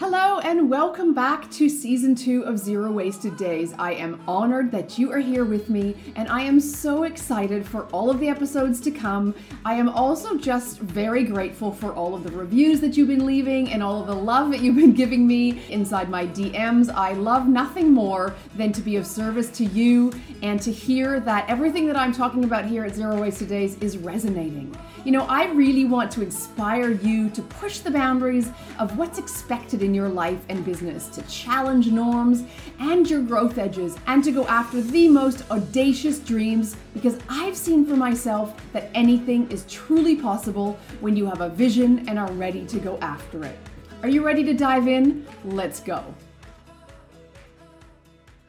Hello 0.00 0.38
and 0.38 0.70
welcome 0.70 1.12
back 1.12 1.50
to 1.50 1.68
season 1.68 2.14
two 2.14 2.42
of 2.44 2.56
Zero 2.58 2.90
Wasted 2.90 3.36
Days. 3.36 3.74
I 3.78 3.92
am 3.92 4.18
honored 4.26 4.72
that 4.72 4.98
you 4.98 5.12
are 5.12 5.18
here 5.18 5.44
with 5.44 5.68
me, 5.68 5.94
and 6.16 6.26
I 6.30 6.40
am 6.40 6.58
so 6.58 7.02
excited 7.02 7.66
for 7.66 7.84
all 7.88 8.08
of 8.08 8.18
the 8.18 8.26
episodes 8.26 8.80
to 8.80 8.90
come. 8.90 9.34
I 9.62 9.74
am 9.74 9.90
also 9.90 10.38
just 10.38 10.78
very 10.78 11.24
grateful 11.24 11.70
for 11.70 11.92
all 11.92 12.14
of 12.14 12.24
the 12.24 12.32
reviews 12.32 12.80
that 12.80 12.96
you've 12.96 13.08
been 13.08 13.26
leaving 13.26 13.70
and 13.72 13.82
all 13.82 14.00
of 14.00 14.06
the 14.06 14.14
love 14.14 14.50
that 14.52 14.60
you've 14.62 14.76
been 14.76 14.94
giving 14.94 15.26
me 15.26 15.60
inside 15.68 16.08
my 16.08 16.26
DMs. 16.28 16.88
I 16.88 17.12
love 17.12 17.46
nothing 17.46 17.92
more 17.92 18.34
than 18.56 18.72
to 18.72 18.80
be 18.80 18.96
of 18.96 19.06
service 19.06 19.50
to 19.50 19.66
you 19.66 20.14
and 20.40 20.62
to 20.62 20.72
hear 20.72 21.20
that 21.20 21.46
everything 21.50 21.86
that 21.88 21.96
I'm 21.98 22.12
talking 22.12 22.44
about 22.44 22.64
here 22.64 22.86
at 22.86 22.94
Zero 22.94 23.20
Wasted 23.20 23.50
Days 23.50 23.76
is 23.82 23.98
resonating. 23.98 24.74
You 25.04 25.12
know, 25.12 25.24
I 25.26 25.46
really 25.52 25.84
want 25.84 26.10
to 26.12 26.22
inspire 26.22 26.90
you 26.90 27.30
to 27.30 27.42
push 27.42 27.78
the 27.78 27.90
boundaries 27.90 28.50
of 28.78 28.98
what's 28.98 29.18
expected 29.18 29.82
in 29.82 29.89
your 29.94 30.08
life 30.08 30.40
and 30.48 30.64
business, 30.64 31.08
to 31.08 31.22
challenge 31.22 31.88
norms 31.88 32.44
and 32.78 33.08
your 33.08 33.22
growth 33.22 33.58
edges, 33.58 33.96
and 34.06 34.22
to 34.24 34.32
go 34.32 34.46
after 34.46 34.80
the 34.80 35.08
most 35.08 35.48
audacious 35.50 36.18
dreams 36.18 36.76
because 36.94 37.18
I've 37.28 37.56
seen 37.56 37.86
for 37.86 37.96
myself 37.96 38.54
that 38.72 38.90
anything 38.94 39.50
is 39.50 39.64
truly 39.68 40.16
possible 40.16 40.78
when 41.00 41.16
you 41.16 41.26
have 41.26 41.40
a 41.40 41.48
vision 41.48 42.08
and 42.08 42.18
are 42.18 42.32
ready 42.32 42.64
to 42.66 42.78
go 42.78 42.98
after 42.98 43.44
it. 43.44 43.58
Are 44.02 44.08
you 44.08 44.24
ready 44.24 44.44
to 44.44 44.54
dive 44.54 44.88
in? 44.88 45.26
Let's 45.44 45.80
go. 45.80 46.02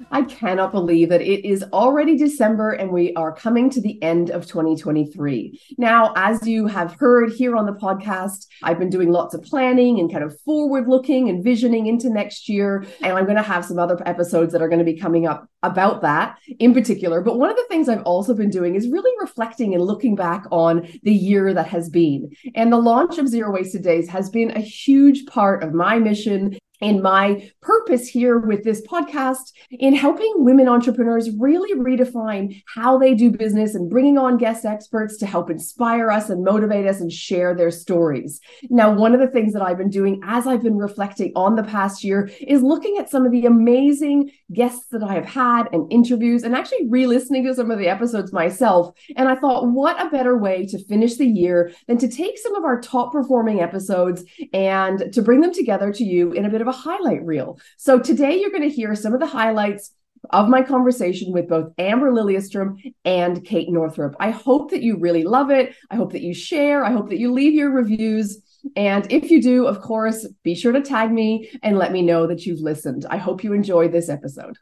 I 0.09 0.23
cannot 0.23 0.71
believe 0.71 1.09
that 1.09 1.21
it 1.21 1.47
is 1.47 1.63
already 1.73 2.17
December 2.17 2.71
and 2.71 2.91
we 2.91 3.13
are 3.15 3.33
coming 3.33 3.69
to 3.71 3.81
the 3.81 4.01
end 4.01 4.29
of 4.29 4.47
2023. 4.47 5.59
Now, 5.77 6.13
as 6.15 6.47
you 6.47 6.67
have 6.67 6.95
heard 6.99 7.31
here 7.31 7.55
on 7.55 7.65
the 7.65 7.73
podcast, 7.73 8.47
I've 8.63 8.79
been 8.79 8.89
doing 8.89 9.11
lots 9.11 9.33
of 9.33 9.43
planning 9.43 9.99
and 9.99 10.11
kind 10.11 10.23
of 10.23 10.39
forward 10.41 10.87
looking 10.87 11.29
and 11.29 11.43
visioning 11.43 11.87
into 11.87 12.09
next 12.09 12.49
year. 12.49 12.85
And 13.01 13.17
I'm 13.17 13.25
going 13.25 13.37
to 13.37 13.43
have 13.43 13.65
some 13.65 13.79
other 13.79 14.01
episodes 14.05 14.53
that 14.53 14.61
are 14.61 14.69
going 14.69 14.79
to 14.79 14.85
be 14.85 14.97
coming 14.97 15.27
up 15.27 15.47
about 15.63 16.01
that 16.01 16.37
in 16.59 16.73
particular. 16.73 17.21
But 17.21 17.37
one 17.37 17.49
of 17.49 17.55
the 17.55 17.65
things 17.69 17.87
I've 17.87 18.03
also 18.03 18.33
been 18.33 18.49
doing 18.49 18.75
is 18.75 18.87
really 18.87 19.11
reflecting 19.19 19.73
and 19.75 19.83
looking 19.83 20.15
back 20.15 20.45
on 20.51 20.87
the 21.03 21.13
year 21.13 21.53
that 21.53 21.67
has 21.67 21.89
been. 21.89 22.31
And 22.55 22.71
the 22.71 22.77
launch 22.77 23.17
of 23.17 23.27
Zero 23.27 23.51
Wasted 23.51 23.83
Days 23.83 24.09
has 24.09 24.29
been 24.29 24.51
a 24.51 24.59
huge 24.59 25.25
part 25.25 25.63
of 25.63 25.73
my 25.73 25.99
mission 25.99 26.57
and 26.81 27.01
my 27.01 27.49
purpose 27.61 28.07
here 28.07 28.37
with 28.37 28.63
this 28.63 28.81
podcast 28.81 29.51
in 29.69 29.93
helping 29.93 30.33
women 30.37 30.67
entrepreneurs 30.67 31.29
really 31.37 31.79
redefine 31.79 32.61
how 32.65 32.97
they 32.97 33.13
do 33.13 33.29
business 33.29 33.75
and 33.75 33.89
bringing 33.89 34.17
on 34.17 34.37
guest 34.37 34.65
experts 34.65 35.17
to 35.17 35.25
help 35.25 35.49
inspire 35.49 36.09
us 36.09 36.29
and 36.29 36.43
motivate 36.43 36.87
us 36.87 36.99
and 36.99 37.11
share 37.11 37.53
their 37.53 37.71
stories. 37.71 38.39
Now, 38.69 38.93
one 38.93 39.13
of 39.13 39.19
the 39.19 39.27
things 39.27 39.53
that 39.53 39.61
I've 39.61 39.77
been 39.77 39.89
doing 39.89 40.21
as 40.23 40.47
I've 40.47 40.63
been 40.63 40.77
reflecting 40.77 41.31
on 41.35 41.55
the 41.55 41.63
past 41.63 42.03
year 42.03 42.29
is 42.39 42.63
looking 42.63 42.97
at 42.97 43.09
some 43.09 43.25
of 43.25 43.31
the 43.31 43.45
amazing 43.45 44.31
guests 44.51 44.87
that 44.91 45.03
I 45.03 45.13
have 45.13 45.25
had 45.25 45.69
and 45.71 45.91
interviews 45.91 46.43
and 46.43 46.55
actually 46.55 46.87
re 46.87 47.05
listening 47.05 47.45
to 47.45 47.53
some 47.53 47.71
of 47.71 47.77
the 47.77 47.87
episodes 47.87 48.33
myself. 48.33 48.95
And 49.15 49.29
I 49.29 49.35
thought, 49.35 49.67
what 49.67 50.03
a 50.03 50.09
better 50.09 50.37
way 50.37 50.65
to 50.67 50.83
finish 50.85 51.15
the 51.17 51.27
year 51.27 51.71
than 51.87 51.97
to 51.99 52.07
take 52.07 52.37
some 52.37 52.55
of 52.55 52.63
our 52.63 52.81
top 52.81 53.11
performing 53.11 53.61
episodes 53.61 54.23
and 54.53 55.13
to 55.13 55.21
bring 55.21 55.41
them 55.41 55.53
together 55.53 55.91
to 55.93 56.03
you 56.03 56.31
in 56.31 56.45
a 56.45 56.49
bit 56.49 56.61
of 56.61 56.67
a 56.71 56.73
highlight 56.73 57.23
reel. 57.23 57.59
So 57.77 57.99
today 57.99 58.39
you're 58.39 58.49
going 58.49 58.69
to 58.69 58.75
hear 58.75 58.95
some 58.95 59.13
of 59.13 59.19
the 59.19 59.27
highlights 59.27 59.91
of 60.29 60.47
my 60.47 60.61
conversation 60.61 61.33
with 61.33 61.49
both 61.49 61.73
Amber 61.77 62.11
Lilyestrom 62.11 62.77
and 63.03 63.43
Kate 63.43 63.69
Northrup. 63.69 64.15
I 64.19 64.29
hope 64.29 64.71
that 64.71 64.81
you 64.81 64.97
really 64.97 65.23
love 65.23 65.49
it. 65.51 65.75
I 65.89 65.95
hope 65.95 66.13
that 66.13 66.21
you 66.21 66.33
share. 66.33 66.85
I 66.85 66.91
hope 66.91 67.09
that 67.09 67.19
you 67.19 67.33
leave 67.33 67.53
your 67.53 67.71
reviews. 67.71 68.41
And 68.75 69.11
if 69.11 69.31
you 69.31 69.41
do, 69.41 69.65
of 69.65 69.81
course, 69.81 70.27
be 70.43 70.55
sure 70.55 70.71
to 70.71 70.81
tag 70.81 71.11
me 71.11 71.49
and 71.63 71.77
let 71.77 71.91
me 71.91 72.01
know 72.03 72.27
that 72.27 72.45
you've 72.45 72.61
listened. 72.61 73.05
I 73.09 73.17
hope 73.17 73.43
you 73.43 73.53
enjoyed 73.53 73.91
this 73.91 74.09
episode. 74.09 74.57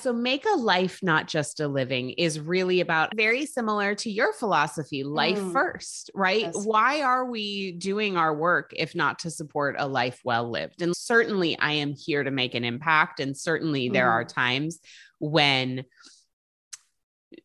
So, 0.00 0.12
make 0.12 0.44
a 0.46 0.56
life, 0.56 1.00
not 1.02 1.28
just 1.28 1.60
a 1.60 1.68
living, 1.68 2.10
is 2.10 2.40
really 2.40 2.80
about 2.80 3.14
very 3.14 3.44
similar 3.44 3.94
to 3.96 4.10
your 4.10 4.32
philosophy 4.32 5.04
life 5.04 5.38
mm. 5.38 5.52
first, 5.52 6.10
right? 6.14 6.42
Yes. 6.42 6.64
Why 6.64 7.02
are 7.02 7.26
we 7.26 7.72
doing 7.72 8.16
our 8.16 8.34
work 8.34 8.72
if 8.76 8.94
not 8.94 9.18
to 9.20 9.30
support 9.30 9.76
a 9.78 9.86
life 9.86 10.20
well 10.24 10.50
lived? 10.50 10.80
And 10.82 10.96
certainly, 10.96 11.58
I 11.58 11.72
am 11.72 11.94
here 11.94 12.24
to 12.24 12.30
make 12.30 12.54
an 12.54 12.64
impact. 12.64 13.20
And 13.20 13.36
certainly, 13.36 13.90
mm. 13.90 13.92
there 13.92 14.10
are 14.10 14.24
mm. 14.24 14.32
times 14.32 14.80
when 15.18 15.84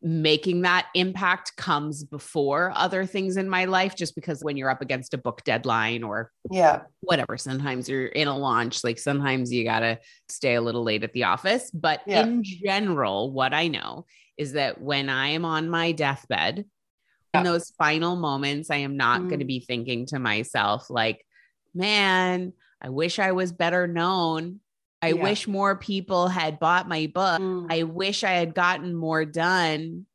making 0.02 0.62
that 0.62 0.86
impact 0.94 1.56
comes 1.56 2.02
before 2.02 2.72
other 2.74 3.06
things 3.06 3.36
in 3.36 3.48
my 3.48 3.66
life 3.66 3.94
just 3.94 4.16
because 4.16 4.42
when 4.42 4.56
you're 4.56 4.70
up 4.70 4.82
against 4.82 5.14
a 5.14 5.18
book 5.18 5.42
deadline 5.44 6.02
or 6.02 6.32
yeah 6.50 6.82
whatever 7.00 7.36
sometimes 7.36 7.88
you're 7.88 8.06
in 8.06 8.26
a 8.26 8.36
launch 8.36 8.82
like 8.82 8.98
sometimes 8.98 9.52
you 9.52 9.62
got 9.62 9.80
to 9.80 9.98
stay 10.28 10.54
a 10.54 10.60
little 10.60 10.82
late 10.82 11.04
at 11.04 11.12
the 11.12 11.24
office 11.24 11.70
but 11.70 12.00
yeah. 12.06 12.22
in 12.22 12.42
general 12.42 13.30
what 13.30 13.54
i 13.54 13.68
know 13.68 14.04
is 14.36 14.52
that 14.52 14.80
when 14.80 15.08
i 15.08 15.28
am 15.28 15.44
on 15.44 15.70
my 15.70 15.92
deathbed 15.92 16.64
yeah. 17.32 17.40
in 17.40 17.44
those 17.44 17.70
final 17.78 18.16
moments 18.16 18.70
i 18.70 18.76
am 18.76 18.96
not 18.96 19.20
mm. 19.20 19.28
going 19.28 19.40
to 19.40 19.44
be 19.44 19.60
thinking 19.60 20.04
to 20.04 20.18
myself 20.18 20.90
like 20.90 21.24
man 21.74 22.52
i 22.82 22.88
wish 22.88 23.20
i 23.20 23.30
was 23.30 23.52
better 23.52 23.86
known 23.86 24.58
I 25.02 25.08
yeah. 25.08 25.22
wish 25.22 25.46
more 25.46 25.76
people 25.76 26.28
had 26.28 26.58
bought 26.58 26.88
my 26.88 27.06
book. 27.06 27.40
Mm. 27.40 27.66
I 27.70 27.82
wish 27.84 28.24
I 28.24 28.32
had 28.32 28.54
gotten 28.54 28.94
more 28.94 29.24
done. 29.24 30.06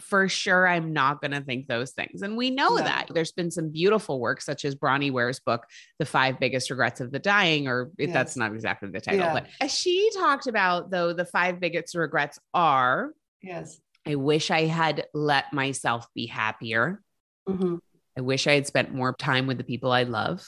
For 0.00 0.28
sure, 0.28 0.66
I'm 0.66 0.92
not 0.92 1.20
going 1.20 1.30
to 1.30 1.40
think 1.40 1.68
those 1.68 1.92
things. 1.92 2.22
And 2.22 2.36
we 2.36 2.50
know 2.50 2.76
that 2.76 3.06
there's 3.14 3.30
been 3.30 3.52
some 3.52 3.70
beautiful 3.70 4.18
work, 4.18 4.40
such 4.40 4.64
as 4.64 4.74
Bronnie 4.74 5.12
Ware's 5.12 5.38
book, 5.38 5.64
The 6.00 6.04
Five 6.04 6.40
Biggest 6.40 6.68
Regrets 6.68 7.00
of 7.00 7.12
the 7.12 7.20
Dying, 7.20 7.68
or 7.68 7.92
yes. 7.96 8.12
that's 8.12 8.36
not 8.36 8.52
exactly 8.52 8.90
the 8.90 9.00
title, 9.00 9.20
yeah. 9.20 9.46
but 9.60 9.70
she 9.70 10.10
talked 10.14 10.48
about, 10.48 10.90
though, 10.90 11.12
the 11.12 11.24
five 11.24 11.60
biggest 11.60 11.94
regrets 11.94 12.40
are 12.52 13.12
yes, 13.40 13.80
I 14.06 14.16
wish 14.16 14.50
I 14.50 14.64
had 14.64 15.06
let 15.14 15.52
myself 15.52 16.06
be 16.12 16.26
happier. 16.26 17.00
Mm-hmm. 17.48 17.76
I 18.18 18.20
wish 18.20 18.46
I 18.46 18.54
had 18.54 18.66
spent 18.66 18.92
more 18.92 19.14
time 19.14 19.46
with 19.46 19.58
the 19.58 19.64
people 19.64 19.92
I 19.92 20.02
love. 20.02 20.46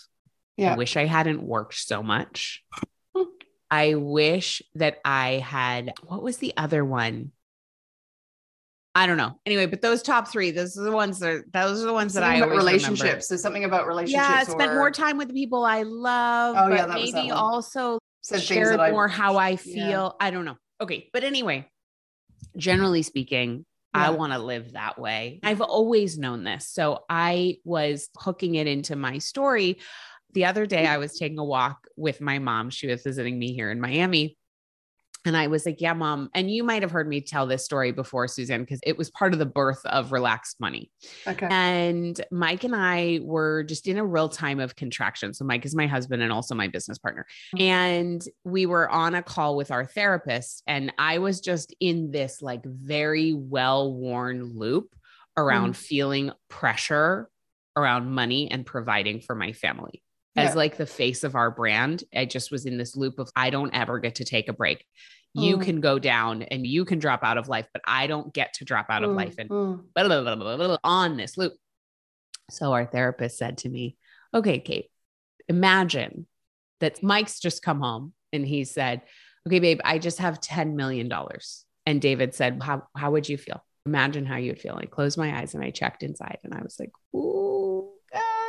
Yeah. 0.56 0.74
I 0.74 0.76
wish 0.76 0.96
I 0.96 1.06
hadn't 1.06 1.42
worked 1.42 1.74
so 1.74 2.02
much. 2.02 2.64
I 3.70 3.94
wish 3.94 4.62
that 4.74 4.98
I 5.04 5.44
had, 5.44 5.92
what 6.04 6.22
was 6.22 6.36
the 6.38 6.52
other 6.56 6.84
one? 6.84 7.32
I 8.94 9.06
don't 9.06 9.18
know. 9.18 9.38
Anyway, 9.44 9.66
but 9.66 9.82
those 9.82 10.02
top 10.02 10.28
three, 10.28 10.52
those 10.52 10.78
are 10.78 10.82
the 10.82 10.92
ones 10.92 11.18
that 11.18 11.28
are, 11.28 11.44
those 11.52 11.82
are 11.82 11.86
the 11.86 11.92
ones 11.92 12.14
something 12.14 12.30
that 12.30 12.36
I 12.38 12.40
always 12.42 12.56
relationships. 12.56 13.02
Remember. 13.02 13.24
There's 13.28 13.42
something 13.42 13.64
about 13.64 13.86
relationships. 13.86 14.28
Yeah, 14.28 14.42
spend 14.44 14.72
more 14.72 14.90
time 14.90 15.18
with 15.18 15.28
the 15.28 15.34
people 15.34 15.64
I 15.64 15.82
love. 15.82 16.56
Oh 16.58 16.74
yeah, 16.74 16.86
maybe 16.86 17.30
also 17.30 17.98
Said 18.22 18.40
share 18.40 18.76
more 18.90 19.08
I, 19.08 19.12
how 19.12 19.36
I 19.36 19.56
feel. 19.56 20.16
Yeah. 20.18 20.26
I 20.26 20.30
don't 20.30 20.46
know. 20.46 20.56
Okay, 20.80 21.10
but 21.12 21.24
anyway, 21.24 21.68
generally 22.56 23.02
speaking, 23.02 23.66
yeah. 23.94 24.06
I 24.06 24.10
want 24.10 24.32
to 24.32 24.38
live 24.38 24.72
that 24.72 24.98
way. 24.98 25.40
I've 25.42 25.60
always 25.60 26.16
known 26.16 26.44
this, 26.44 26.66
so 26.66 27.04
I 27.10 27.58
was 27.64 28.08
hooking 28.16 28.54
it 28.54 28.66
into 28.66 28.96
my 28.96 29.18
story 29.18 29.78
the 30.36 30.44
other 30.44 30.66
day 30.66 30.86
I 30.86 30.98
was 30.98 31.18
taking 31.18 31.38
a 31.38 31.44
walk 31.44 31.88
with 31.96 32.20
my 32.20 32.38
mom. 32.38 32.68
She 32.68 32.86
was 32.86 33.02
visiting 33.02 33.38
me 33.38 33.54
here 33.54 33.70
in 33.70 33.80
Miami. 33.80 34.36
And 35.24 35.34
I 35.34 35.46
was 35.46 35.64
like, 35.64 35.80
yeah, 35.80 35.94
mom. 35.94 36.28
And 36.34 36.50
you 36.50 36.62
might 36.62 36.82
have 36.82 36.90
heard 36.90 37.08
me 37.08 37.22
tell 37.22 37.46
this 37.46 37.64
story 37.64 37.90
before, 37.90 38.28
Suzanne, 38.28 38.60
because 38.60 38.80
it 38.84 38.98
was 38.98 39.10
part 39.10 39.32
of 39.32 39.38
the 39.38 39.46
birth 39.46 39.80
of 39.86 40.12
Relaxed 40.12 40.60
Money. 40.60 40.90
Okay. 41.26 41.48
And 41.50 42.20
Mike 42.30 42.64
and 42.64 42.76
I 42.76 43.20
were 43.22 43.64
just 43.64 43.88
in 43.88 43.96
a 43.96 44.04
real 44.04 44.28
time 44.28 44.60
of 44.60 44.76
contraction. 44.76 45.32
So, 45.32 45.46
Mike 45.46 45.64
is 45.64 45.74
my 45.74 45.86
husband 45.86 46.22
and 46.22 46.30
also 46.30 46.54
my 46.54 46.68
business 46.68 46.98
partner. 46.98 47.26
Mm-hmm. 47.56 47.62
And 47.62 48.24
we 48.44 48.66
were 48.66 48.90
on 48.90 49.14
a 49.14 49.22
call 49.22 49.56
with 49.56 49.70
our 49.70 49.86
therapist. 49.86 50.62
And 50.66 50.92
I 50.98 51.16
was 51.16 51.40
just 51.40 51.74
in 51.80 52.10
this 52.10 52.42
like 52.42 52.64
very 52.66 53.32
well 53.32 53.94
worn 53.94 54.52
loop 54.54 54.94
around 55.34 55.72
mm. 55.72 55.76
feeling 55.76 56.30
pressure 56.50 57.30
around 57.74 58.10
money 58.10 58.50
and 58.50 58.66
providing 58.66 59.22
for 59.22 59.34
my 59.34 59.52
family 59.52 60.02
as 60.36 60.50
yeah. 60.50 60.54
like 60.54 60.76
the 60.76 60.86
face 60.86 61.24
of 61.24 61.34
our 61.34 61.50
brand. 61.50 62.04
I 62.14 62.24
just 62.24 62.50
was 62.50 62.66
in 62.66 62.78
this 62.78 62.96
loop 62.96 63.18
of 63.18 63.30
I 63.34 63.50
don't 63.50 63.74
ever 63.74 63.98
get 63.98 64.16
to 64.16 64.24
take 64.24 64.48
a 64.48 64.52
break. 64.52 64.84
You 65.34 65.58
mm. 65.58 65.62
can 65.62 65.80
go 65.80 65.98
down 65.98 66.42
and 66.42 66.66
you 66.66 66.84
can 66.84 66.98
drop 66.98 67.22
out 67.22 67.36
of 67.36 67.48
life, 67.48 67.66
but 67.72 67.82
I 67.86 68.06
don't 68.06 68.32
get 68.32 68.54
to 68.54 68.64
drop 68.64 68.86
out 68.88 69.02
of 69.02 69.10
mm. 69.10 69.16
life 69.16 69.34
and 69.38 69.50
mm. 69.50 69.84
blah, 69.94 70.08
blah, 70.34 70.56
blah, 70.56 70.78
on 70.82 71.16
this 71.16 71.36
loop. 71.36 71.52
So 72.50 72.72
our 72.72 72.86
therapist 72.86 73.38
said 73.38 73.58
to 73.58 73.68
me, 73.68 73.96
Okay, 74.34 74.58
Kate, 74.58 74.90
imagine 75.48 76.26
that 76.80 77.02
Mike's 77.02 77.40
just 77.40 77.62
come 77.62 77.80
home 77.80 78.12
and 78.32 78.46
he 78.46 78.64
said, 78.64 79.02
Okay, 79.46 79.58
babe, 79.58 79.80
I 79.84 79.98
just 79.98 80.18
have 80.18 80.40
$10 80.40 80.74
million. 80.74 81.10
And 81.86 82.00
David 82.00 82.34
said, 82.34 82.62
How, 82.62 82.84
how 82.96 83.10
would 83.12 83.28
you 83.28 83.36
feel? 83.36 83.62
Imagine 83.84 84.26
how 84.26 84.36
you'd 84.36 84.60
feel. 84.60 84.78
I 84.80 84.86
closed 84.86 85.16
my 85.16 85.38
eyes 85.38 85.54
and 85.54 85.62
I 85.62 85.70
checked 85.70 86.02
inside 86.02 86.38
and 86.44 86.54
I 86.54 86.62
was 86.62 86.80
like, 86.80 86.90
Ooh, 87.14 87.55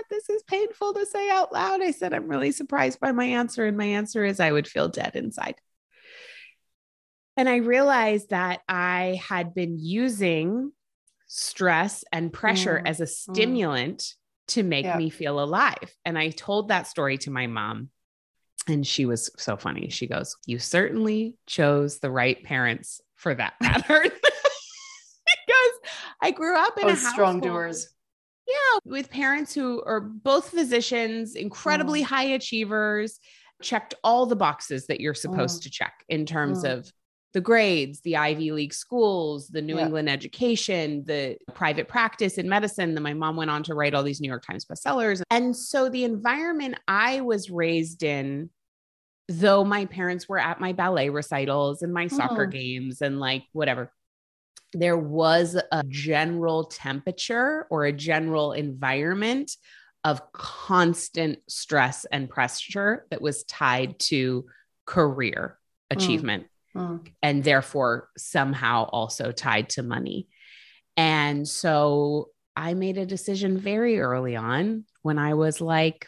this 0.09 0.30
is 0.30 0.44
painful 0.44 0.94
to 0.94 1.06
say 1.06 1.30
out 1.30 1.54
loud. 1.54 1.81
I 1.81 1.92
said, 1.92 2.13
I'm 2.13 2.27
really 2.27 2.51
surprised 2.51 3.00
by 3.00 3.12
my 3.12 3.25
answer. 3.25 3.65
And 3.65 3.77
my 3.77 3.86
answer 3.86 4.24
is, 4.24 4.39
I 4.39 4.51
would 4.51 4.68
feel 4.68 4.88
dead 4.88 5.15
inside. 5.15 5.56
And 7.36 7.48
I 7.48 7.57
realized 7.57 8.31
that 8.31 8.62
I 8.68 9.21
had 9.27 9.54
been 9.54 9.77
using 9.77 10.71
stress 11.27 12.04
and 12.12 12.33
pressure 12.33 12.81
mm, 12.83 12.89
as 12.89 13.00
a 13.00 13.06
mm. 13.06 13.09
stimulant 13.09 14.00
mm. 14.00 14.13
to 14.48 14.63
make 14.63 14.95
me 14.95 15.09
feel 15.09 15.39
alive. 15.39 15.95
And 16.04 16.18
I 16.18 16.30
told 16.30 16.69
that 16.69 16.88
story 16.88 17.18
to 17.19 17.31
my 17.31 17.48
mom. 17.48 17.89
And 18.68 18.86
she 18.86 19.06
was 19.06 19.30
so 19.38 19.56
funny. 19.56 19.89
She 19.89 20.07
goes, 20.07 20.36
You 20.45 20.60
certainly 20.60 21.36
chose 21.45 22.00
the 22.00 22.12
right 22.12 22.44
parents 22.44 23.01
for 23.15 23.33
that 23.33 23.53
pattern. 23.62 24.10
because 25.45 25.80
I 26.21 26.31
grew 26.31 26.57
up 26.57 26.77
in 26.77 26.86
oh, 26.86 26.94
a 26.94 26.95
strong 26.95 27.39
doers. 27.39 27.88
Yeah, 28.48 28.80
with 28.86 29.10
parents 29.10 29.54
who 29.54 29.84
are 29.86 30.00
both 30.00 30.50
physicians, 30.50 31.36
incredibly 31.36 32.02
mm. 32.02 32.06
high 32.06 32.24
achievers, 32.24 33.20
checked 33.62 33.94
all 34.04 34.26
the 34.26 34.36
boxes 34.36 34.88
that 34.88 35.02
you're 35.02 35.14
supposed 35.14 35.62
mm. 35.62 35.64
to 35.64 35.70
check 35.70 35.94
in 36.08 36.26
terms 36.26 36.64
mm. 36.64 36.72
of 36.72 36.92
the 37.34 37.42
grades, 37.42 38.02
the 38.02 38.18
Ivy 38.18 38.52
League 38.52 38.74
schools, 38.74 39.50
the 39.50 39.62
New 39.62 39.76
yeah. 39.76 39.84
England 39.84 40.10
education, 40.10 41.04
the 41.06 41.38
private 41.54 41.88
practice 41.88 42.38
in 42.38 42.48
medicine. 42.48 42.94
Then 42.94 43.04
my 43.04 43.14
mom 43.14 43.36
went 43.36 43.52
on 43.52 43.64
to 43.64 43.76
write 43.76 43.94
all 43.94 44.04
these 44.04 44.22
New 44.22 44.30
York 44.30 44.46
Times 44.46 44.66
bestsellers. 44.66 45.22
And 45.30 45.56
so 45.56 45.90
the 45.90 46.04
environment 46.04 46.80
I 46.88 47.22
was 47.22 47.50
raised 47.50 48.02
in, 48.02 48.50
though 49.28 49.66
my 49.66 49.86
parents 49.86 50.30
were 50.30 50.40
at 50.40 50.62
my 50.62 50.72
ballet 50.72 51.10
recitals 51.10 51.82
and 51.82 51.94
my 51.94 52.08
soccer 52.08 52.44
oh. 52.44 52.48
games 52.48 53.02
and 53.02 53.20
like 53.20 53.44
whatever, 53.52 53.92
there 54.74 54.98
was 54.98 55.59
a 55.71 55.83
general 55.88 56.65
temperature 56.65 57.68
or 57.69 57.86
a 57.86 57.94
general 57.94 58.54
environment 58.54 59.51
of 60.04 60.31
constant 60.31 61.39
stress 61.48 62.06
and 62.06 62.30
pressure 62.30 63.06
that 63.09 63.21
was 63.21 63.44
tied 63.44 64.00
to 64.00 64.45
career 64.86 65.57
mm. 65.92 65.98
achievement 65.98 66.48
mm. 66.75 67.06
and 67.21 67.44
therefore 67.44 68.09
somehow 68.18 68.83
also 68.86 69.31
tied 69.31 69.69
to 69.69 69.83
money. 69.83 70.27
And 70.95 71.48
so 71.48 72.30
I 72.56 72.74
made 72.74 72.98
a 72.98 73.06
decision 73.06 73.57
very 73.57 74.00
early 74.00 74.36
on 74.36 74.86
when 75.01 75.19
I 75.19 75.36
was 75.36 75.62
like, 75.62 76.07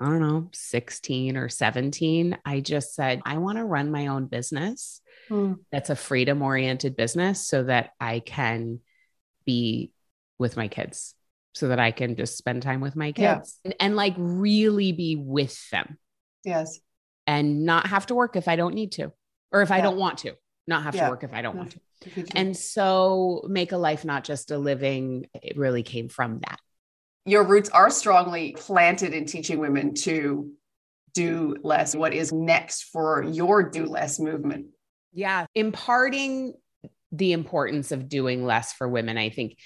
I 0.00 0.06
don't 0.06 0.20
know, 0.20 0.48
16 0.52 1.36
or 1.36 1.48
17. 1.48 2.38
I 2.44 2.60
just 2.60 2.94
said, 2.94 3.20
I 3.24 3.38
want 3.38 3.58
to 3.58 3.64
run 3.64 3.90
my 3.90 4.06
own 4.06 4.26
business 4.26 5.00
mm. 5.28 5.56
that's 5.72 5.90
a 5.90 5.96
freedom 5.96 6.42
oriented 6.42 6.96
business 6.96 7.46
so 7.46 7.64
that 7.64 7.90
I 8.00 8.20
can 8.20 8.80
be 9.44 9.92
with 10.38 10.56
my 10.56 10.68
kids, 10.68 11.14
so 11.54 11.68
that 11.68 11.80
I 11.80 11.90
can 11.90 12.14
just 12.14 12.38
spend 12.38 12.62
time 12.62 12.80
with 12.80 12.94
my 12.94 13.12
kids 13.12 13.58
yeah. 13.64 13.70
and, 13.70 13.74
and 13.80 13.96
like 13.96 14.14
really 14.16 14.92
be 14.92 15.16
with 15.16 15.58
them. 15.70 15.98
Yes. 16.44 16.78
And 17.26 17.64
not 17.64 17.88
have 17.88 18.06
to 18.06 18.14
work 18.14 18.36
if 18.36 18.48
I 18.48 18.56
don't 18.56 18.74
need 18.74 18.92
to, 18.92 19.12
or 19.52 19.62
if 19.62 19.68
yeah. 19.70 19.76
I 19.76 19.80
don't 19.80 19.98
want 19.98 20.18
to, 20.18 20.34
not 20.66 20.84
have 20.84 20.94
yeah. 20.94 21.04
to 21.04 21.10
work 21.10 21.24
if 21.24 21.34
I 21.34 21.42
don't 21.42 21.56
want 21.56 21.72
to. 21.72 21.80
And 22.34 22.56
so 22.56 23.44
make 23.48 23.72
a 23.72 23.76
life, 23.76 24.04
not 24.04 24.24
just 24.24 24.50
a 24.50 24.58
living. 24.58 25.26
It 25.34 25.58
really 25.58 25.82
came 25.82 26.08
from 26.08 26.38
that. 26.40 26.60
Your 27.28 27.44
roots 27.44 27.68
are 27.68 27.90
strongly 27.90 28.54
planted 28.58 29.12
in 29.12 29.26
teaching 29.26 29.58
women 29.58 29.94
to 29.96 30.50
do 31.12 31.56
less. 31.62 31.94
What 31.94 32.14
is 32.14 32.32
next 32.32 32.84
for 32.84 33.22
your 33.22 33.68
do 33.68 33.84
less 33.84 34.18
movement? 34.18 34.68
Yeah, 35.12 35.44
imparting 35.54 36.54
the 37.12 37.32
importance 37.32 37.92
of 37.92 38.08
doing 38.08 38.44
less 38.44 38.72
for 38.72 38.88
women, 38.88 39.18
I 39.18 39.28
think, 39.28 39.58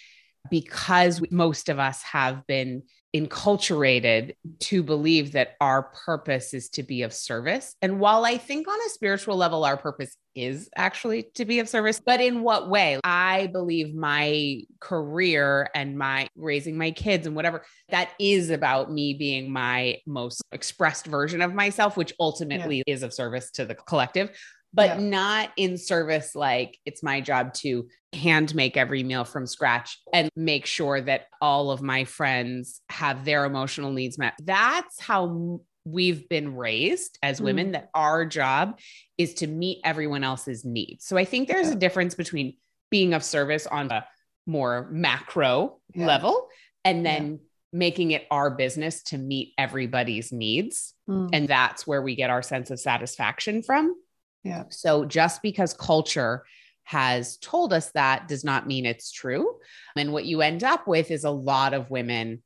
because 0.50 1.22
most 1.30 1.68
of 1.68 1.78
us 1.78 2.02
have 2.02 2.46
been 2.48 2.82
enculturated 3.14 4.34
to 4.58 4.82
believe 4.82 5.32
that 5.32 5.54
our 5.60 5.82
purpose 5.82 6.54
is 6.54 6.70
to 6.70 6.82
be 6.82 7.02
of 7.02 7.12
service. 7.12 7.76
And 7.82 8.00
while 8.00 8.24
I 8.24 8.38
think 8.38 8.66
on 8.66 8.78
a 8.86 8.90
spiritual 8.90 9.36
level, 9.36 9.64
our 9.64 9.76
purpose 9.76 10.16
is 10.34 10.70
actually 10.76 11.24
to 11.34 11.44
be 11.44 11.58
of 11.58 11.68
service, 11.68 12.00
but 12.00 12.20
in 12.22 12.42
what 12.42 12.70
way? 12.70 12.98
I 13.04 13.48
believe 13.48 13.94
my 13.94 14.62
career 14.80 15.68
and 15.74 15.98
my 15.98 16.28
raising 16.36 16.78
my 16.78 16.90
kids 16.90 17.26
and 17.26 17.36
whatever 17.36 17.64
that 17.90 18.10
is 18.18 18.48
about 18.48 18.90
me 18.90 19.12
being 19.12 19.52
my 19.52 19.98
most 20.06 20.42
expressed 20.52 21.06
version 21.06 21.42
of 21.42 21.54
myself, 21.54 21.98
which 21.98 22.14
ultimately 22.18 22.78
yeah. 22.78 22.94
is 22.94 23.02
of 23.02 23.12
service 23.12 23.50
to 23.52 23.66
the 23.66 23.74
collective 23.74 24.30
but 24.74 24.98
yeah. 24.98 25.06
not 25.08 25.50
in 25.56 25.76
service 25.76 26.34
like 26.34 26.78
it's 26.86 27.02
my 27.02 27.20
job 27.20 27.52
to 27.52 27.88
hand 28.12 28.54
make 28.54 28.76
every 28.76 29.02
meal 29.02 29.24
from 29.24 29.46
scratch 29.46 29.98
and 30.12 30.30
make 30.36 30.66
sure 30.66 31.00
that 31.00 31.26
all 31.40 31.70
of 31.70 31.82
my 31.82 32.04
friends 32.04 32.80
have 32.88 33.24
their 33.24 33.44
emotional 33.44 33.92
needs 33.92 34.18
met. 34.18 34.34
That's 34.42 35.00
how 35.00 35.60
we've 35.84 36.28
been 36.28 36.54
raised 36.56 37.18
as 37.22 37.40
mm. 37.40 37.44
women 37.44 37.72
that 37.72 37.90
our 37.94 38.24
job 38.24 38.78
is 39.18 39.34
to 39.34 39.46
meet 39.46 39.80
everyone 39.84 40.24
else's 40.24 40.64
needs. 40.64 41.06
So 41.06 41.16
I 41.16 41.24
think 41.24 41.48
there's 41.48 41.68
yeah. 41.68 41.74
a 41.74 41.78
difference 41.78 42.14
between 42.14 42.56
being 42.90 43.14
of 43.14 43.24
service 43.24 43.66
on 43.66 43.90
a 43.90 44.06
more 44.46 44.88
macro 44.90 45.78
yeah. 45.94 46.06
level 46.06 46.48
and 46.84 47.04
then 47.04 47.40
making 47.72 48.10
it 48.10 48.26
our 48.30 48.50
business 48.50 49.02
to 49.02 49.18
meet 49.18 49.54
everybody's 49.56 50.30
needs. 50.32 50.94
Mm. 51.08 51.30
And 51.32 51.48
that's 51.48 51.86
where 51.86 52.02
we 52.02 52.14
get 52.14 52.30
our 52.30 52.42
sense 52.42 52.70
of 52.70 52.78
satisfaction 52.78 53.62
from. 53.62 53.94
Yeah. 54.42 54.64
So 54.70 55.04
just 55.04 55.42
because 55.42 55.74
culture 55.74 56.44
has 56.84 57.36
told 57.38 57.72
us 57.72 57.90
that 57.92 58.28
does 58.28 58.44
not 58.44 58.66
mean 58.66 58.86
it's 58.86 59.12
true. 59.12 59.58
And 59.96 60.12
what 60.12 60.24
you 60.24 60.42
end 60.42 60.64
up 60.64 60.86
with 60.86 61.10
is 61.10 61.24
a 61.24 61.30
lot 61.30 61.74
of 61.74 61.90
women 61.90 62.42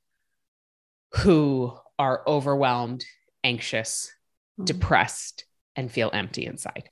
who 1.14 1.76
are 1.98 2.22
overwhelmed, 2.26 3.04
anxious, 3.42 4.12
mm-hmm. 4.58 4.64
depressed, 4.64 5.44
and 5.74 5.90
feel 5.90 6.10
empty 6.12 6.46
inside 6.46 6.90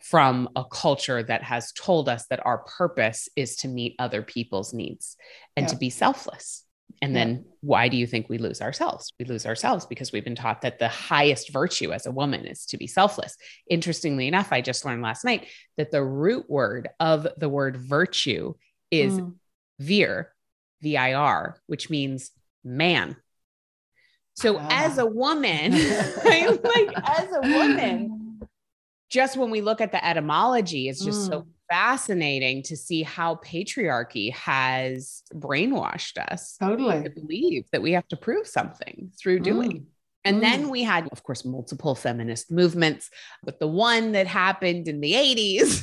from 0.00 0.48
a 0.56 0.64
culture 0.64 1.22
that 1.22 1.42
has 1.42 1.72
told 1.72 2.08
us 2.08 2.26
that 2.26 2.44
our 2.46 2.58
purpose 2.58 3.28
is 3.36 3.56
to 3.56 3.68
meet 3.68 3.94
other 3.98 4.22
people's 4.22 4.72
needs 4.72 5.16
and 5.56 5.64
yeah. 5.64 5.68
to 5.68 5.76
be 5.76 5.90
selfless. 5.90 6.64
And 7.02 7.12
yeah. 7.12 7.24
then 7.24 7.44
why 7.60 7.88
do 7.88 7.96
you 7.96 8.06
think 8.06 8.28
we 8.28 8.38
lose 8.38 8.60
ourselves? 8.60 9.12
We 9.18 9.24
lose 9.24 9.46
ourselves 9.46 9.86
because 9.86 10.12
we've 10.12 10.24
been 10.24 10.34
taught 10.34 10.62
that 10.62 10.78
the 10.78 10.88
highest 10.88 11.52
virtue 11.52 11.92
as 11.92 12.06
a 12.06 12.12
woman 12.12 12.46
is 12.46 12.66
to 12.66 12.76
be 12.76 12.86
selfless. 12.86 13.36
Interestingly 13.68 14.28
enough, 14.28 14.52
I 14.52 14.60
just 14.60 14.84
learned 14.84 15.02
last 15.02 15.24
night 15.24 15.48
that 15.76 15.90
the 15.90 16.02
root 16.02 16.48
word 16.48 16.88
of 16.98 17.26
the 17.36 17.48
word 17.48 17.76
virtue 17.76 18.54
is 18.90 19.20
mm. 19.20 19.34
vir, 19.78 20.32
V 20.82 20.96
I 20.96 21.14
R, 21.14 21.60
which 21.66 21.90
means 21.90 22.30
man. 22.64 23.16
So 24.34 24.58
ah. 24.58 24.68
as 24.70 24.98
a 24.98 25.06
woman, 25.06 25.72
like 26.24 26.90
as 26.96 27.28
a 27.32 27.40
woman, 27.42 28.40
just 29.10 29.36
when 29.36 29.50
we 29.50 29.60
look 29.60 29.80
at 29.80 29.92
the 29.92 30.04
etymology, 30.04 30.88
it's 30.88 31.04
just 31.04 31.28
mm. 31.28 31.32
so 31.32 31.46
fascinating 31.70 32.62
to 32.64 32.76
see 32.76 33.02
how 33.02 33.36
patriarchy 33.36 34.32
has 34.34 35.22
brainwashed 35.32 36.18
us 36.18 36.56
totally 36.58 37.02
to 37.04 37.10
believe 37.10 37.64
that 37.70 37.80
we 37.80 37.92
have 37.92 38.06
to 38.08 38.16
prove 38.16 38.46
something 38.46 39.10
through 39.18 39.38
mm. 39.38 39.44
doing. 39.44 39.72
Mm. 39.72 39.84
And 40.24 40.36
mm. 40.38 40.40
then 40.40 40.68
we 40.68 40.82
had, 40.82 41.08
of 41.12 41.22
course, 41.22 41.44
multiple 41.44 41.94
feminist 41.94 42.50
movements, 42.50 43.08
but 43.44 43.60
the 43.60 43.68
one 43.68 44.12
that 44.12 44.26
happened 44.26 44.88
in 44.88 45.00
the 45.00 45.12
80s 45.12 45.82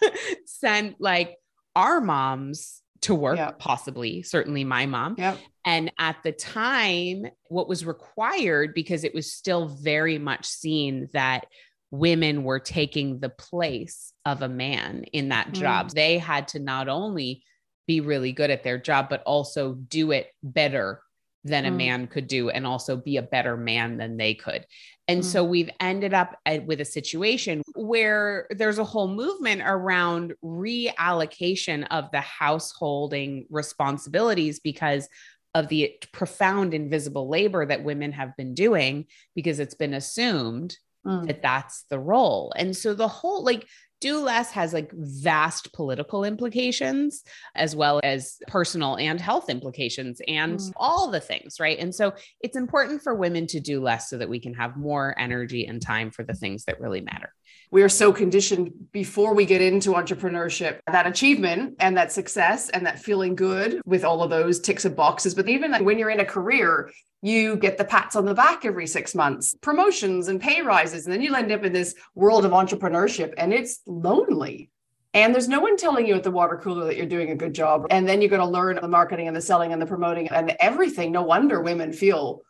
sent 0.46 1.00
like 1.00 1.36
our 1.76 2.00
moms 2.00 2.80
to 3.02 3.14
work, 3.14 3.36
yep. 3.36 3.58
possibly, 3.58 4.22
certainly 4.22 4.64
my 4.64 4.86
mom. 4.86 5.14
Yep. 5.18 5.38
And 5.64 5.92
at 5.98 6.16
the 6.24 6.32
time, 6.32 7.26
what 7.48 7.68
was 7.68 7.84
required, 7.84 8.72
because 8.74 9.04
it 9.04 9.14
was 9.14 9.32
still 9.32 9.68
very 9.68 10.18
much 10.18 10.46
seen 10.46 11.08
that 11.12 11.46
women 11.90 12.42
were 12.44 12.58
taking 12.58 13.20
the 13.20 13.28
place 13.28 14.12
of 14.24 14.42
a 14.42 14.48
man 14.48 15.04
in 15.12 15.28
that 15.28 15.52
job. 15.52 15.88
Mm. 15.88 15.92
They 15.92 16.18
had 16.18 16.48
to 16.48 16.58
not 16.58 16.88
only 16.88 17.44
be 17.86 18.00
really 18.00 18.32
good 18.32 18.50
at 18.50 18.64
their 18.64 18.78
job, 18.78 19.08
but 19.08 19.22
also 19.22 19.74
do 19.74 20.10
it 20.10 20.28
better 20.42 21.00
than 21.44 21.64
mm. 21.64 21.68
a 21.68 21.70
man 21.70 22.06
could 22.08 22.26
do 22.26 22.50
and 22.50 22.66
also 22.66 22.96
be 22.96 23.16
a 23.16 23.22
better 23.22 23.56
man 23.56 23.96
than 23.96 24.16
they 24.16 24.34
could. 24.34 24.66
And 25.06 25.20
mm. 25.20 25.24
so 25.24 25.44
we've 25.44 25.70
ended 25.80 26.12
up 26.12 26.36
at, 26.44 26.66
with 26.66 26.80
a 26.80 26.84
situation 26.84 27.62
where 27.74 28.48
there's 28.50 28.78
a 28.78 28.84
whole 28.84 29.08
movement 29.08 29.62
around 29.64 30.34
reallocation 30.44 31.86
of 31.90 32.10
the 32.10 32.20
householding 32.20 33.46
responsibilities 33.48 34.58
because 34.58 35.08
of 35.54 35.68
the 35.68 35.94
profound 36.12 36.74
invisible 36.74 37.28
labor 37.28 37.64
that 37.64 37.84
women 37.84 38.12
have 38.12 38.36
been 38.36 38.52
doing 38.52 39.06
because 39.34 39.58
it's 39.58 39.74
been 39.74 39.94
assumed 39.94 40.76
mm. 41.06 41.26
that 41.26 41.42
that's 41.42 41.84
the 41.90 41.98
role. 41.98 42.52
And 42.56 42.76
so 42.76 42.94
the 42.94 43.08
whole 43.08 43.44
like 43.44 43.66
do 44.00 44.18
less 44.18 44.50
has 44.50 44.74
like 44.74 44.90
vast 44.92 45.72
political 45.72 46.22
implications 46.24 47.22
as 47.54 47.74
well 47.74 48.00
as 48.04 48.36
personal 48.46 48.96
and 48.96 49.20
health 49.20 49.48
implications 49.48 50.20
and 50.28 50.58
mm. 50.58 50.72
all 50.76 51.10
the 51.10 51.20
things, 51.20 51.58
right? 51.58 51.78
And 51.78 51.94
so 51.94 52.12
it's 52.40 52.56
important 52.56 53.02
for 53.02 53.14
women 53.14 53.46
to 53.48 53.60
do 53.60 53.80
less 53.80 54.10
so 54.10 54.18
that 54.18 54.28
we 54.28 54.38
can 54.38 54.52
have 54.54 54.76
more 54.76 55.14
energy 55.18 55.66
and 55.66 55.80
time 55.80 56.10
for 56.10 56.24
the 56.24 56.34
things 56.34 56.64
that 56.64 56.80
really 56.80 57.00
matter 57.00 57.32
we 57.70 57.82
are 57.82 57.88
so 57.88 58.12
conditioned 58.12 58.72
before 58.92 59.34
we 59.34 59.44
get 59.44 59.60
into 59.60 59.90
entrepreneurship 59.90 60.80
that 60.90 61.06
achievement 61.06 61.74
and 61.80 61.96
that 61.96 62.12
success 62.12 62.68
and 62.70 62.86
that 62.86 62.98
feeling 62.98 63.34
good 63.34 63.80
with 63.84 64.04
all 64.04 64.22
of 64.22 64.30
those 64.30 64.60
ticks 64.60 64.84
of 64.84 64.96
boxes 64.96 65.34
but 65.34 65.48
even 65.48 65.72
when 65.84 65.98
you're 65.98 66.10
in 66.10 66.20
a 66.20 66.24
career 66.24 66.90
you 67.22 67.56
get 67.56 67.78
the 67.78 67.84
pats 67.84 68.16
on 68.16 68.24
the 68.24 68.34
back 68.34 68.64
every 68.64 68.86
six 68.86 69.14
months 69.14 69.54
promotions 69.60 70.28
and 70.28 70.40
pay 70.40 70.62
rises 70.62 71.06
and 71.06 71.12
then 71.12 71.22
you 71.22 71.34
end 71.34 71.52
up 71.52 71.64
in 71.64 71.72
this 71.72 71.94
world 72.14 72.44
of 72.44 72.52
entrepreneurship 72.52 73.32
and 73.38 73.52
it's 73.52 73.80
lonely 73.86 74.70
and 75.14 75.32
there's 75.32 75.48
no 75.48 75.60
one 75.60 75.78
telling 75.78 76.06
you 76.06 76.14
at 76.14 76.24
the 76.24 76.30
water 76.30 76.58
cooler 76.58 76.84
that 76.84 76.98
you're 76.98 77.06
doing 77.06 77.30
a 77.30 77.34
good 77.34 77.54
job. 77.54 77.86
And 77.88 78.06
then 78.06 78.20
you're 78.20 78.28
going 78.28 78.42
to 78.42 78.46
learn 78.46 78.78
the 78.78 78.86
marketing 78.86 79.28
and 79.28 79.34
the 79.34 79.40
selling 79.40 79.72
and 79.72 79.80
the 79.80 79.86
promoting 79.86 80.28
and 80.28 80.54
everything. 80.60 81.10
No 81.10 81.22
wonder 81.22 81.62
women 81.62 81.94
feel 81.94 82.42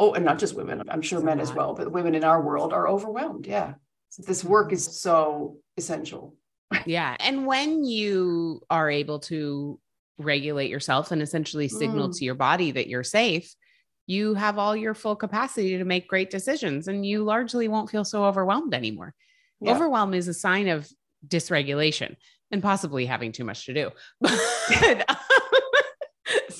oh, 0.00 0.14
and 0.14 0.24
not 0.24 0.38
just 0.38 0.56
women, 0.56 0.82
I'm 0.88 1.02
sure 1.02 1.20
men 1.20 1.40
as 1.40 1.52
well, 1.52 1.74
but 1.74 1.92
women 1.92 2.14
in 2.14 2.24
our 2.24 2.40
world 2.40 2.72
are 2.72 2.88
overwhelmed. 2.88 3.46
Yeah. 3.46 3.74
This 4.18 4.44
work 4.44 4.72
is 4.72 5.00
so 5.00 5.56
essential. 5.76 6.36
yeah. 6.86 7.16
And 7.20 7.46
when 7.46 7.84
you 7.84 8.62
are 8.70 8.90
able 8.90 9.20
to 9.20 9.78
regulate 10.18 10.70
yourself 10.70 11.10
and 11.10 11.22
essentially 11.22 11.68
signal 11.68 12.08
mm. 12.08 12.18
to 12.18 12.24
your 12.24 12.34
body 12.34 12.72
that 12.72 12.88
you're 12.88 13.04
safe, 13.04 13.54
you 14.06 14.34
have 14.34 14.58
all 14.58 14.76
your 14.76 14.94
full 14.94 15.16
capacity 15.16 15.78
to 15.78 15.84
make 15.84 16.08
great 16.08 16.30
decisions 16.30 16.88
and 16.88 17.06
you 17.06 17.22
largely 17.22 17.68
won't 17.68 17.90
feel 17.90 18.04
so 18.04 18.24
overwhelmed 18.24 18.74
anymore. 18.74 19.14
Yeah. 19.60 19.72
Overwhelm 19.72 20.14
is 20.14 20.28
a 20.28 20.34
sign 20.34 20.68
of 20.68 20.88
dysregulation 21.26 22.16
and 22.50 22.62
possibly 22.62 23.06
having 23.06 23.32
too 23.32 23.44
much 23.44 23.66
to 23.66 23.74
do. 23.74 23.90
But 24.20 25.08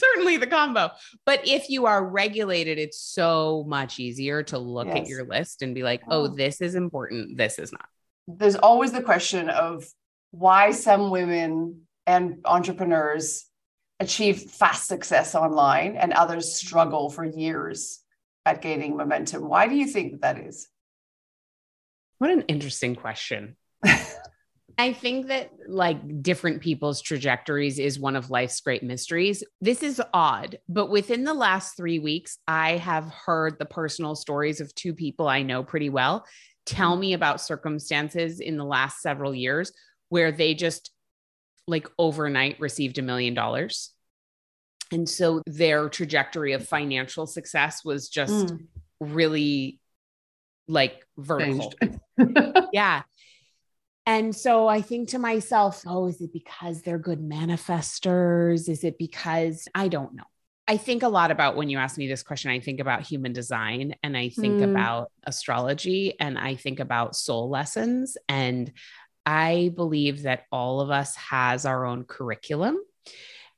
certainly 0.00 0.36
the 0.36 0.46
combo. 0.46 0.90
But 1.26 1.46
if 1.46 1.68
you 1.68 1.86
are 1.86 2.04
regulated, 2.04 2.78
it's 2.78 3.00
so 3.00 3.64
much 3.68 4.00
easier 4.00 4.42
to 4.44 4.58
look 4.58 4.88
yes. 4.88 4.98
at 4.98 5.06
your 5.06 5.24
list 5.24 5.62
and 5.62 5.74
be 5.74 5.82
like, 5.82 6.02
oh, 6.08 6.28
this 6.28 6.60
is 6.60 6.74
important. 6.74 7.36
This 7.36 7.58
is 7.58 7.72
not. 7.72 7.86
There's 8.26 8.56
always 8.56 8.92
the 8.92 9.02
question 9.02 9.48
of 9.48 9.84
why 10.30 10.70
some 10.70 11.10
women 11.10 11.82
and 12.06 12.38
entrepreneurs 12.44 13.46
achieve 13.98 14.40
fast 14.42 14.88
success 14.88 15.34
online 15.34 15.96
and 15.96 16.12
others 16.12 16.54
struggle 16.54 17.10
for 17.10 17.24
years 17.24 18.00
at 18.46 18.62
gaining 18.62 18.96
momentum. 18.96 19.48
Why 19.48 19.68
do 19.68 19.74
you 19.74 19.86
think 19.86 20.22
that 20.22 20.38
is? 20.38 20.68
What 22.18 22.30
an 22.30 22.42
interesting 22.42 22.96
question. 22.96 23.56
I 24.78 24.92
think 24.92 25.28
that 25.28 25.50
like 25.68 26.22
different 26.22 26.60
people's 26.62 27.02
trajectories 27.02 27.78
is 27.78 27.98
one 27.98 28.16
of 28.16 28.30
life's 28.30 28.60
great 28.60 28.82
mysteries. 28.82 29.44
This 29.60 29.82
is 29.82 30.02
odd, 30.14 30.58
but 30.68 30.90
within 30.90 31.24
the 31.24 31.34
last 31.34 31.76
three 31.76 31.98
weeks, 31.98 32.38
I 32.48 32.78
have 32.78 33.12
heard 33.12 33.58
the 33.58 33.66
personal 33.66 34.14
stories 34.14 34.60
of 34.60 34.74
two 34.74 34.94
people 34.94 35.28
I 35.28 35.42
know 35.42 35.62
pretty 35.62 35.90
well 35.90 36.24
tell 36.66 36.96
me 36.96 37.14
about 37.14 37.40
circumstances 37.40 38.40
in 38.40 38.56
the 38.56 38.64
last 38.64 39.00
several 39.00 39.34
years 39.34 39.72
where 40.08 40.30
they 40.30 40.54
just 40.54 40.90
like 41.66 41.88
overnight 41.98 42.60
received 42.60 42.98
a 42.98 43.02
million 43.02 43.34
dollars. 43.34 43.92
And 44.92 45.08
so 45.08 45.40
their 45.46 45.88
trajectory 45.88 46.52
of 46.52 46.66
financial 46.66 47.26
success 47.26 47.84
was 47.84 48.08
just 48.08 48.46
mm. 48.46 48.66
really 49.00 49.80
like 50.68 51.04
vertical. 51.16 51.72
yeah. 52.72 53.02
And 54.10 54.34
so 54.34 54.66
I 54.66 54.82
think 54.82 55.10
to 55.10 55.20
myself, 55.20 55.84
oh, 55.86 56.08
is 56.08 56.20
it 56.20 56.32
because 56.32 56.82
they're 56.82 56.98
good 56.98 57.20
manifestors? 57.20 58.68
Is 58.68 58.82
it 58.82 58.98
because 58.98 59.68
I 59.72 59.86
don't 59.86 60.16
know? 60.16 60.24
I 60.66 60.78
think 60.78 61.04
a 61.04 61.08
lot 61.08 61.30
about 61.30 61.54
when 61.54 61.68
you 61.68 61.78
ask 61.78 61.96
me 61.96 62.08
this 62.08 62.24
question, 62.24 62.50
I 62.50 62.58
think 62.58 62.80
about 62.80 63.02
human 63.02 63.32
design 63.32 63.94
and 64.02 64.16
I 64.16 64.30
think 64.30 64.62
mm. 64.62 64.68
about 64.68 65.12
astrology 65.22 66.18
and 66.18 66.36
I 66.36 66.56
think 66.56 66.80
about 66.80 67.14
soul 67.14 67.50
lessons. 67.50 68.16
And 68.28 68.72
I 69.24 69.70
believe 69.76 70.22
that 70.22 70.42
all 70.50 70.80
of 70.80 70.90
us 70.90 71.14
has 71.14 71.64
our 71.64 71.86
own 71.86 72.02
curriculum. 72.02 72.78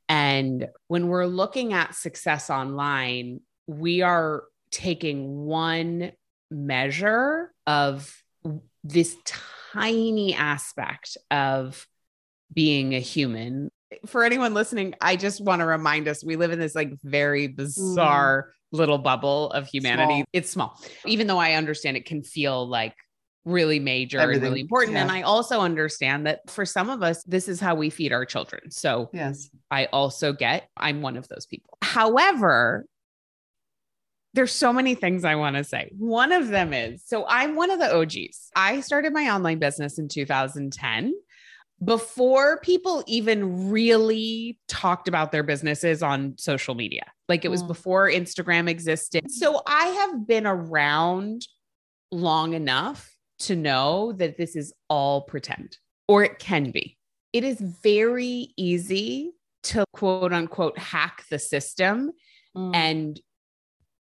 And 0.06 0.68
when 0.88 1.08
we're 1.08 1.24
looking 1.24 1.72
at 1.72 1.94
success 1.94 2.50
online, 2.50 3.40
we 3.66 4.02
are 4.02 4.42
taking 4.70 5.46
one 5.46 6.12
measure 6.50 7.54
of 7.66 8.14
this 8.84 9.16
tiny 9.72 10.34
aspect 10.34 11.16
of 11.30 11.86
being 12.52 12.94
a 12.94 13.00
human. 13.00 13.70
For 14.06 14.24
anyone 14.24 14.54
listening, 14.54 14.94
I 15.00 15.16
just 15.16 15.42
want 15.42 15.60
to 15.60 15.66
remind 15.66 16.08
us 16.08 16.24
we 16.24 16.36
live 16.36 16.50
in 16.50 16.58
this 16.58 16.74
like 16.74 16.92
very 17.02 17.48
bizarre 17.48 18.48
mm. 18.48 18.78
little 18.78 18.98
bubble 18.98 19.50
of 19.50 19.66
humanity. 19.66 20.14
Small. 20.14 20.24
It's 20.32 20.50
small, 20.50 20.80
even 21.06 21.26
though 21.26 21.38
I 21.38 21.54
understand 21.54 21.96
it 21.96 22.06
can 22.06 22.22
feel 22.22 22.66
like 22.66 22.94
really 23.44 23.80
major 23.80 24.18
Everything. 24.18 24.44
and 24.44 24.50
really 24.50 24.60
important. 24.60 24.94
Yeah. 24.94 25.02
And 25.02 25.10
I 25.10 25.22
also 25.22 25.60
understand 25.60 26.26
that 26.26 26.48
for 26.48 26.64
some 26.64 26.90
of 26.90 27.02
us, 27.02 27.22
this 27.24 27.48
is 27.48 27.60
how 27.60 27.74
we 27.74 27.90
feed 27.90 28.12
our 28.12 28.24
children. 28.24 28.70
So, 28.70 29.10
yes, 29.12 29.50
I 29.70 29.86
also 29.86 30.32
get 30.32 30.68
I'm 30.76 31.02
one 31.02 31.16
of 31.16 31.28
those 31.28 31.46
people. 31.46 31.78
However, 31.82 32.86
there's 34.34 34.52
so 34.52 34.72
many 34.72 34.94
things 34.94 35.24
I 35.24 35.34
want 35.34 35.56
to 35.56 35.64
say. 35.64 35.90
One 35.96 36.32
of 36.32 36.48
them 36.48 36.72
is 36.72 37.02
so 37.04 37.26
I'm 37.28 37.54
one 37.54 37.70
of 37.70 37.78
the 37.78 37.94
OGs. 37.94 38.50
I 38.56 38.80
started 38.80 39.12
my 39.12 39.30
online 39.30 39.58
business 39.58 39.98
in 39.98 40.08
2010 40.08 41.12
before 41.84 42.60
people 42.60 43.02
even 43.06 43.70
really 43.70 44.58
talked 44.68 45.08
about 45.08 45.32
their 45.32 45.42
businesses 45.42 46.02
on 46.02 46.34
social 46.38 46.74
media. 46.74 47.04
Like 47.28 47.44
it 47.44 47.48
was 47.50 47.62
mm. 47.62 47.68
before 47.68 48.08
Instagram 48.08 48.68
existed. 48.68 49.30
So 49.30 49.62
I 49.66 49.86
have 49.86 50.26
been 50.26 50.46
around 50.46 51.46
long 52.10 52.54
enough 52.54 53.10
to 53.40 53.56
know 53.56 54.12
that 54.12 54.36
this 54.36 54.54
is 54.54 54.72
all 54.88 55.22
pretend, 55.22 55.78
or 56.06 56.22
it 56.22 56.38
can 56.38 56.70
be. 56.70 56.96
It 57.32 57.44
is 57.44 57.58
very 57.60 58.52
easy 58.56 59.32
to 59.64 59.84
quote 59.92 60.32
unquote 60.32 60.78
hack 60.78 61.24
the 61.30 61.38
system 61.38 62.12
mm. 62.56 62.70
and 62.74 63.18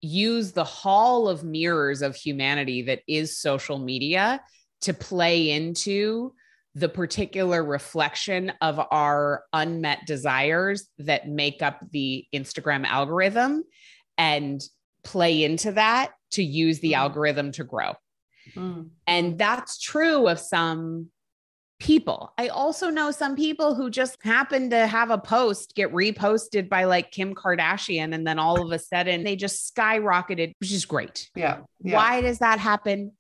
use 0.03 0.53
the 0.53 0.65
hall 0.65 1.29
of 1.29 1.45
mirrors 1.45 2.03
of 2.03 2.17
humanity 2.17 2.83
that 2.83 3.01
is 3.07 3.39
social 3.39 3.79
media 3.79 4.43
to 4.83 4.95
play 4.95 5.51
into 5.51 6.33
the 6.75 6.89
particular 6.89 7.65
reflection 7.65 8.53
of 8.61 8.81
our 8.91 9.45
unmet 9.53 10.07
desires 10.07 10.89
that 10.99 11.29
make 11.29 11.63
up 11.63 11.81
the 11.91 12.27
Instagram 12.33 12.87
algorithm 12.87 13.65
and 14.17 14.61
play 15.03 15.43
into 15.43 15.73
that 15.73 16.13
to 16.31 16.43
use 16.43 16.79
the 16.81 16.93
mm. 16.93 16.97
algorithm 16.97 17.51
to 17.53 17.65
grow. 17.65 17.95
Mm. 18.55 18.91
And 19.07 19.39
that's 19.39 19.81
true 19.81 20.29
of 20.29 20.39
some 20.39 21.09
people. 21.81 22.33
I 22.39 22.49
also 22.49 22.91
know 22.91 23.11
some 23.11 23.35
people 23.35 23.75
who 23.75 23.91
just 23.91 24.23
happen 24.23 24.71
to 24.71 24.87
have 24.87 25.11
a 25.11 25.19
post 25.19 25.75
get 25.75 25.93
reposted 25.93 26.69
by 26.69 26.85
like 26.85 27.11
Kim 27.11 27.35
Kardashian 27.35 28.15
and 28.15 28.27
then 28.27 28.39
all 28.39 28.65
of 28.65 28.71
a 28.71 28.79
sudden 28.79 29.25
they 29.25 29.35
just 29.35 29.75
skyrocketed, 29.75 30.53
which 30.61 30.71
is 30.71 30.85
great. 30.85 31.29
Yeah. 31.35 31.61
yeah. 31.83 31.97
Why 31.97 32.21
does 32.21 32.39
that 32.39 32.59
happen? 32.61 33.13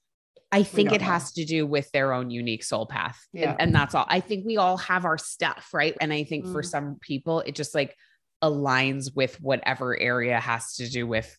I 0.52 0.62
think 0.62 0.92
it 0.92 1.00
has 1.00 1.32
to 1.34 1.44
do 1.44 1.66
with 1.66 1.90
their 1.92 2.12
own 2.12 2.30
unique 2.30 2.64
soul 2.64 2.84
path. 2.84 3.24
Yeah. 3.32 3.52
And, 3.52 3.60
and, 3.60 3.74
that's 3.74 3.94
all. 3.94 4.04
I 4.08 4.18
think 4.18 4.44
we 4.44 4.56
all 4.56 4.76
have 4.78 5.04
our 5.04 5.16
stuff, 5.16 5.68
right? 5.72 5.96
And 6.00 6.12
I 6.12 6.24
think 6.24 6.44
mm. 6.44 6.52
for 6.52 6.62
some 6.62 6.96
people, 7.00 7.40
it 7.40 7.54
just 7.54 7.72
like 7.72 7.96
aligns 8.42 9.14
with 9.14 9.40
whatever 9.40 9.98
area 9.98 10.40
has 10.40 10.74
to 10.76 10.90
do 10.90 11.06
with 11.06 11.36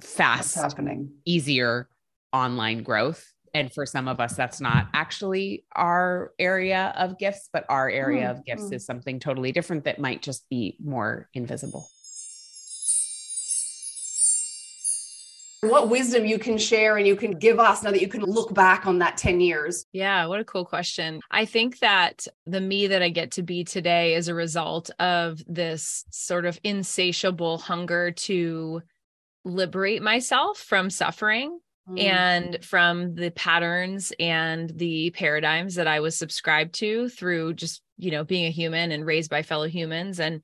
fast, 0.00 0.54
happening, 0.54 1.10
easier 1.26 1.88
online 2.32 2.82
growth 2.82 3.30
and 3.54 3.72
for 3.72 3.86
some 3.86 4.08
of 4.08 4.20
us 4.20 4.34
that's 4.36 4.60
not 4.60 4.88
actually 4.94 5.64
our 5.74 6.32
area 6.38 6.92
of 6.96 7.18
gifts 7.18 7.48
but 7.52 7.64
our 7.68 7.88
area 7.88 8.28
mm-hmm. 8.28 8.38
of 8.38 8.44
gifts 8.44 8.64
mm. 8.64 8.72
is 8.72 8.84
something 8.84 9.18
totally 9.20 9.52
different 9.52 9.84
that 9.84 9.98
might 9.98 10.22
just 10.22 10.48
be 10.48 10.76
more 10.80 11.28
invisible 11.34 11.86
what 15.62 15.90
wisdom 15.90 16.24
you 16.24 16.38
can 16.38 16.56
share 16.56 16.96
and 16.96 17.06
you 17.06 17.14
can 17.14 17.32
give 17.32 17.58
us 17.58 17.82
now 17.82 17.90
that 17.90 18.00
you 18.00 18.08
can 18.08 18.22
look 18.22 18.54
back 18.54 18.86
on 18.86 18.98
that 19.00 19.18
10 19.18 19.40
years? 19.40 19.84
Yeah, 19.92 20.24
what 20.24 20.40
a 20.40 20.44
cool 20.44 20.64
question. 20.64 21.20
I 21.30 21.44
think 21.44 21.80
that 21.80 22.26
the 22.46 22.62
me 22.62 22.86
that 22.86 23.02
I 23.02 23.10
get 23.10 23.32
to 23.32 23.42
be 23.42 23.64
today 23.64 24.14
is 24.14 24.28
a 24.28 24.34
result 24.34 24.90
of 24.98 25.42
this 25.46 26.06
sort 26.10 26.46
of 26.46 26.58
insatiable 26.64 27.58
hunger 27.58 28.10
to 28.10 28.82
liberate 29.44 30.02
myself 30.02 30.58
from 30.58 30.88
suffering 30.88 31.58
Mm. 31.90 32.02
and 32.04 32.64
from 32.64 33.14
the 33.14 33.30
patterns 33.30 34.12
and 34.20 34.70
the 34.70 35.10
paradigms 35.10 35.74
that 35.74 35.88
I 35.88 36.00
was 36.00 36.16
subscribed 36.16 36.74
to 36.76 37.08
through 37.08 37.54
just, 37.54 37.82
you 37.96 38.10
know, 38.10 38.22
being 38.22 38.46
a 38.46 38.50
human 38.50 38.92
and 38.92 39.04
raised 39.04 39.30
by 39.30 39.42
fellow 39.42 39.66
humans 39.66 40.20
and 40.20 40.42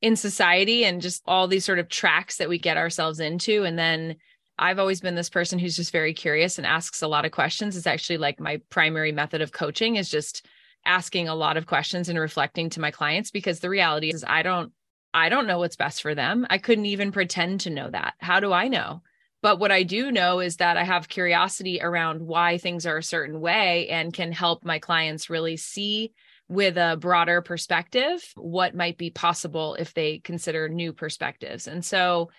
in 0.00 0.16
society 0.16 0.84
and 0.84 1.02
just 1.02 1.22
all 1.26 1.46
these 1.46 1.64
sort 1.64 1.78
of 1.78 1.88
tracks 1.88 2.38
that 2.38 2.48
we 2.48 2.58
get 2.58 2.76
ourselves 2.76 3.20
into. 3.20 3.64
And 3.64 3.78
then 3.78 4.16
I've 4.58 4.78
always 4.78 5.00
been 5.00 5.14
this 5.14 5.30
person 5.30 5.58
who's 5.58 5.76
just 5.76 5.92
very 5.92 6.14
curious 6.14 6.56
and 6.56 6.66
asks 6.66 7.02
a 7.02 7.08
lot 7.08 7.24
of 7.24 7.32
questions. 7.32 7.76
It's 7.76 7.86
actually 7.86 8.18
like 8.18 8.40
my 8.40 8.60
primary 8.70 9.12
method 9.12 9.42
of 9.42 9.52
coaching 9.52 9.96
is 9.96 10.08
just 10.08 10.46
asking 10.86 11.28
a 11.28 11.34
lot 11.34 11.56
of 11.56 11.66
questions 11.66 12.08
and 12.08 12.18
reflecting 12.18 12.70
to 12.70 12.80
my 12.80 12.90
clients 12.90 13.30
because 13.30 13.60
the 13.60 13.68
reality 13.68 14.10
is 14.10 14.24
I 14.26 14.42
don't 14.42 14.72
I 15.14 15.28
don't 15.28 15.46
know 15.46 15.58
what's 15.58 15.76
best 15.76 16.02
for 16.02 16.14
them. 16.14 16.46
I 16.50 16.58
couldn't 16.58 16.86
even 16.86 17.12
pretend 17.12 17.60
to 17.60 17.70
know 17.70 17.90
that. 17.90 18.14
How 18.18 18.40
do 18.40 18.52
I 18.52 18.68
know? 18.68 19.02
But 19.40 19.58
what 19.58 19.70
I 19.70 19.84
do 19.84 20.10
know 20.10 20.40
is 20.40 20.56
that 20.56 20.76
I 20.76 20.84
have 20.84 21.08
curiosity 21.08 21.80
around 21.80 22.20
why 22.20 22.58
things 22.58 22.86
are 22.86 22.98
a 22.98 23.02
certain 23.02 23.40
way 23.40 23.88
and 23.88 24.12
can 24.12 24.32
help 24.32 24.64
my 24.64 24.78
clients 24.78 25.30
really 25.30 25.56
see 25.56 26.12
with 26.48 26.76
a 26.76 26.96
broader 26.98 27.42
perspective 27.42 28.20
what 28.34 28.74
might 28.74 28.98
be 28.98 29.10
possible 29.10 29.74
if 29.74 29.94
they 29.94 30.18
consider 30.18 30.68
new 30.68 30.92
perspectives. 30.92 31.66
And 31.66 31.84
so 31.84 32.30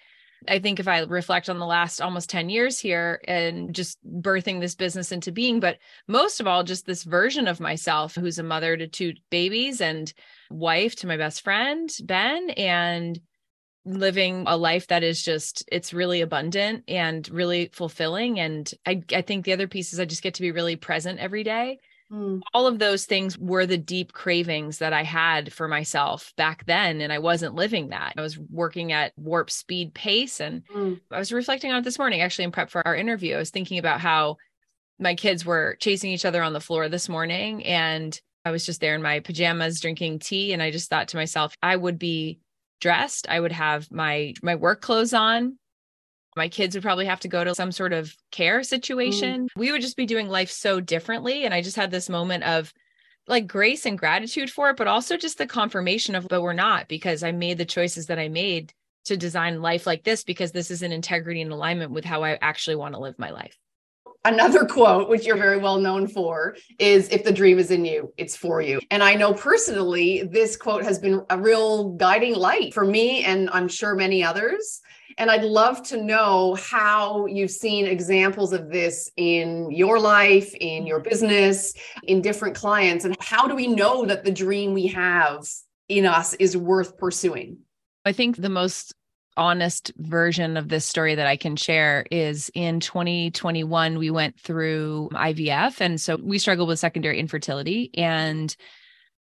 I 0.47 0.59
think 0.59 0.79
if 0.79 0.87
I 0.87 1.01
reflect 1.01 1.49
on 1.49 1.59
the 1.59 1.65
last 1.65 2.01
almost 2.01 2.29
10 2.29 2.49
years 2.49 2.79
here 2.79 3.21
and 3.27 3.73
just 3.75 3.97
birthing 4.05 4.59
this 4.59 4.75
business 4.75 5.11
into 5.11 5.31
being, 5.31 5.59
but 5.59 5.77
most 6.07 6.39
of 6.39 6.47
all, 6.47 6.63
just 6.63 6.85
this 6.85 7.03
version 7.03 7.47
of 7.47 7.59
myself 7.59 8.15
who's 8.15 8.39
a 8.39 8.43
mother 8.43 8.77
to 8.77 8.87
two 8.87 9.13
babies 9.29 9.81
and 9.81 10.11
wife 10.49 10.95
to 10.97 11.07
my 11.07 11.17
best 11.17 11.43
friend, 11.43 11.89
Ben, 12.03 12.49
and 12.51 13.19
living 13.89 14.43
a 14.47 14.55
life 14.55 14.87
that 14.87 15.03
is 15.03 15.21
just 15.23 15.63
it's 15.71 15.93
really 15.93 16.21
abundant 16.21 16.83
and 16.87 17.27
really 17.29 17.69
fulfilling 17.73 18.39
and 18.39 18.71
I 18.85 19.03
I 19.13 19.21
think 19.21 19.45
the 19.45 19.53
other 19.53 19.67
piece 19.67 19.93
is 19.93 19.99
I 19.99 20.05
just 20.05 20.21
get 20.21 20.35
to 20.35 20.41
be 20.41 20.51
really 20.51 20.75
present 20.75 21.19
every 21.19 21.43
day. 21.43 21.79
Mm. 22.11 22.41
All 22.53 22.67
of 22.67 22.79
those 22.79 23.05
things 23.05 23.37
were 23.37 23.65
the 23.65 23.77
deep 23.77 24.13
cravings 24.13 24.79
that 24.79 24.93
I 24.93 25.03
had 25.03 25.53
for 25.53 25.67
myself 25.67 26.33
back 26.37 26.65
then 26.65 27.01
and 27.01 27.11
I 27.11 27.19
wasn't 27.19 27.55
living 27.55 27.89
that. 27.89 28.13
I 28.17 28.21
was 28.21 28.37
working 28.37 28.91
at 28.91 29.13
warp 29.17 29.49
speed 29.49 29.93
pace 29.93 30.39
and 30.39 30.63
mm. 30.67 30.99
I 31.11 31.19
was 31.19 31.31
reflecting 31.31 31.71
on 31.71 31.79
it 31.79 31.83
this 31.83 31.99
morning 31.99 32.21
actually 32.21 32.45
in 32.45 32.51
prep 32.51 32.69
for 32.69 32.85
our 32.87 32.95
interview. 32.95 33.35
I 33.35 33.39
was 33.39 33.51
thinking 33.51 33.79
about 33.79 34.01
how 34.01 34.37
my 34.99 35.15
kids 35.15 35.45
were 35.45 35.77
chasing 35.79 36.11
each 36.11 36.25
other 36.25 36.43
on 36.43 36.53
the 36.53 36.59
floor 36.59 36.89
this 36.89 37.09
morning 37.09 37.63
and 37.65 38.19
I 38.45 38.51
was 38.51 38.65
just 38.65 38.81
there 38.81 38.95
in 38.95 39.01
my 39.01 39.19
pajamas 39.19 39.79
drinking 39.79 40.19
tea 40.19 40.53
and 40.53 40.61
I 40.61 40.71
just 40.71 40.89
thought 40.89 41.09
to 41.09 41.17
myself 41.17 41.55
I 41.61 41.75
would 41.75 41.97
be 41.97 42.39
dressed 42.79 43.27
i 43.29 43.39
would 43.39 43.51
have 43.51 43.91
my 43.91 44.33
my 44.41 44.55
work 44.55 44.81
clothes 44.81 45.13
on. 45.13 45.57
My 46.35 46.47
kids 46.47 46.75
would 46.75 46.83
probably 46.83 47.05
have 47.05 47.19
to 47.21 47.27
go 47.27 47.43
to 47.43 47.55
some 47.55 47.71
sort 47.71 47.91
of 47.91 48.15
care 48.31 48.63
situation. 48.63 49.45
Mm. 49.45 49.47
we 49.57 49.71
would 49.71 49.81
just 49.81 49.97
be 49.97 50.05
doing 50.05 50.29
life 50.29 50.51
so 50.51 50.79
differently. 50.79 51.45
And 51.45 51.53
i 51.53 51.61
just 51.61 51.75
had 51.75 51.91
this 51.91 52.09
moment 52.09 52.43
of 52.43 52.73
like 53.27 53.47
grace 53.47 53.85
and 53.85 53.97
gratitude 53.97 54.49
for 54.49 54.71
it 54.71 54.77
but 54.77 54.87
also 54.87 55.15
just 55.15 55.37
the 55.37 55.47
confirmation 55.47 56.15
of 56.15 56.27
but 56.27 56.41
we're 56.41 56.51
not 56.51 56.87
because 56.87 57.23
i 57.23 57.31
made 57.31 57.57
the 57.57 57.65
choices 57.65 58.07
that 58.07 58.19
i 58.19 58.27
made 58.27 58.73
to 59.05 59.15
design 59.15 59.61
life 59.61 59.85
like 59.87 60.03
this 60.03 60.23
because 60.23 60.51
this 60.51 60.71
is 60.71 60.81
an 60.81 60.91
integrity 60.91 61.41
and 61.41 61.51
alignment 61.51 61.91
with 61.91 62.03
how 62.03 62.23
i 62.23 62.37
actually 62.41 62.75
want 62.75 62.93
to 62.93 62.99
live 62.99 63.17
my 63.19 63.29
life 63.29 63.55
another 64.25 64.65
quote, 64.65 65.09
which 65.09 65.25
you're 65.25 65.37
very 65.37 65.57
well 65.57 65.79
known 65.79 66.07
for, 66.07 66.55
is 66.77 67.09
if 67.09 67.23
the 67.23 67.31
dream 67.31 67.59
is 67.59 67.71
in 67.71 67.85
you, 67.85 68.13
it's 68.17 68.35
for 68.35 68.61
you. 68.61 68.79
And 68.91 69.03
I 69.03 69.15
know 69.15 69.33
personally, 69.33 70.23
this 70.23 70.57
quote 70.57 70.83
has 70.83 70.99
been 70.99 71.21
a 71.29 71.37
real 71.37 71.89
guiding 71.91 72.35
light 72.35 72.73
for 72.73 72.85
me 72.85 73.23
and 73.23 73.49
I'm 73.51 73.67
sure 73.67 73.95
many 73.95 74.23
others. 74.23 74.81
And 75.17 75.29
I'd 75.29 75.43
love 75.43 75.83
to 75.87 76.01
know 76.01 76.55
how 76.55 77.25
you've 77.25 77.51
seen 77.51 77.85
examples 77.85 78.53
of 78.53 78.69
this 78.69 79.11
in 79.17 79.69
your 79.71 79.99
life, 79.99 80.53
in 80.55 80.87
your 80.87 80.99
business, 80.99 81.73
in 82.03 82.21
different 82.21 82.55
clients. 82.55 83.03
And 83.03 83.17
how 83.19 83.47
do 83.47 83.55
we 83.55 83.67
know 83.67 84.05
that 84.05 84.23
the 84.23 84.31
dream 84.31 84.73
we 84.73 84.87
have 84.87 85.45
in 85.89 86.05
us 86.05 86.35
is 86.35 86.55
worth 86.55 86.97
pursuing? 86.97 87.57
I 88.05 88.13
think 88.13 88.37
the 88.37 88.49
most 88.49 88.93
honest 89.39 89.91
version 89.97 90.57
of 90.57 90.67
this 90.67 90.85
story 90.85 91.15
that 91.15 91.25
I 91.25 91.37
can 91.37 91.55
share 91.55 92.05
is 92.11 92.51
in 92.53 92.81
2021, 92.81 93.97
we 93.97 94.11
went 94.11 94.39
through 94.39 95.09
IVF. 95.13 95.79
And 95.79 95.99
so 95.99 96.17
we 96.21 96.37
struggled 96.37 96.67
with 96.67 96.77
secondary 96.77 97.19
infertility 97.19 97.89
and 97.93 98.55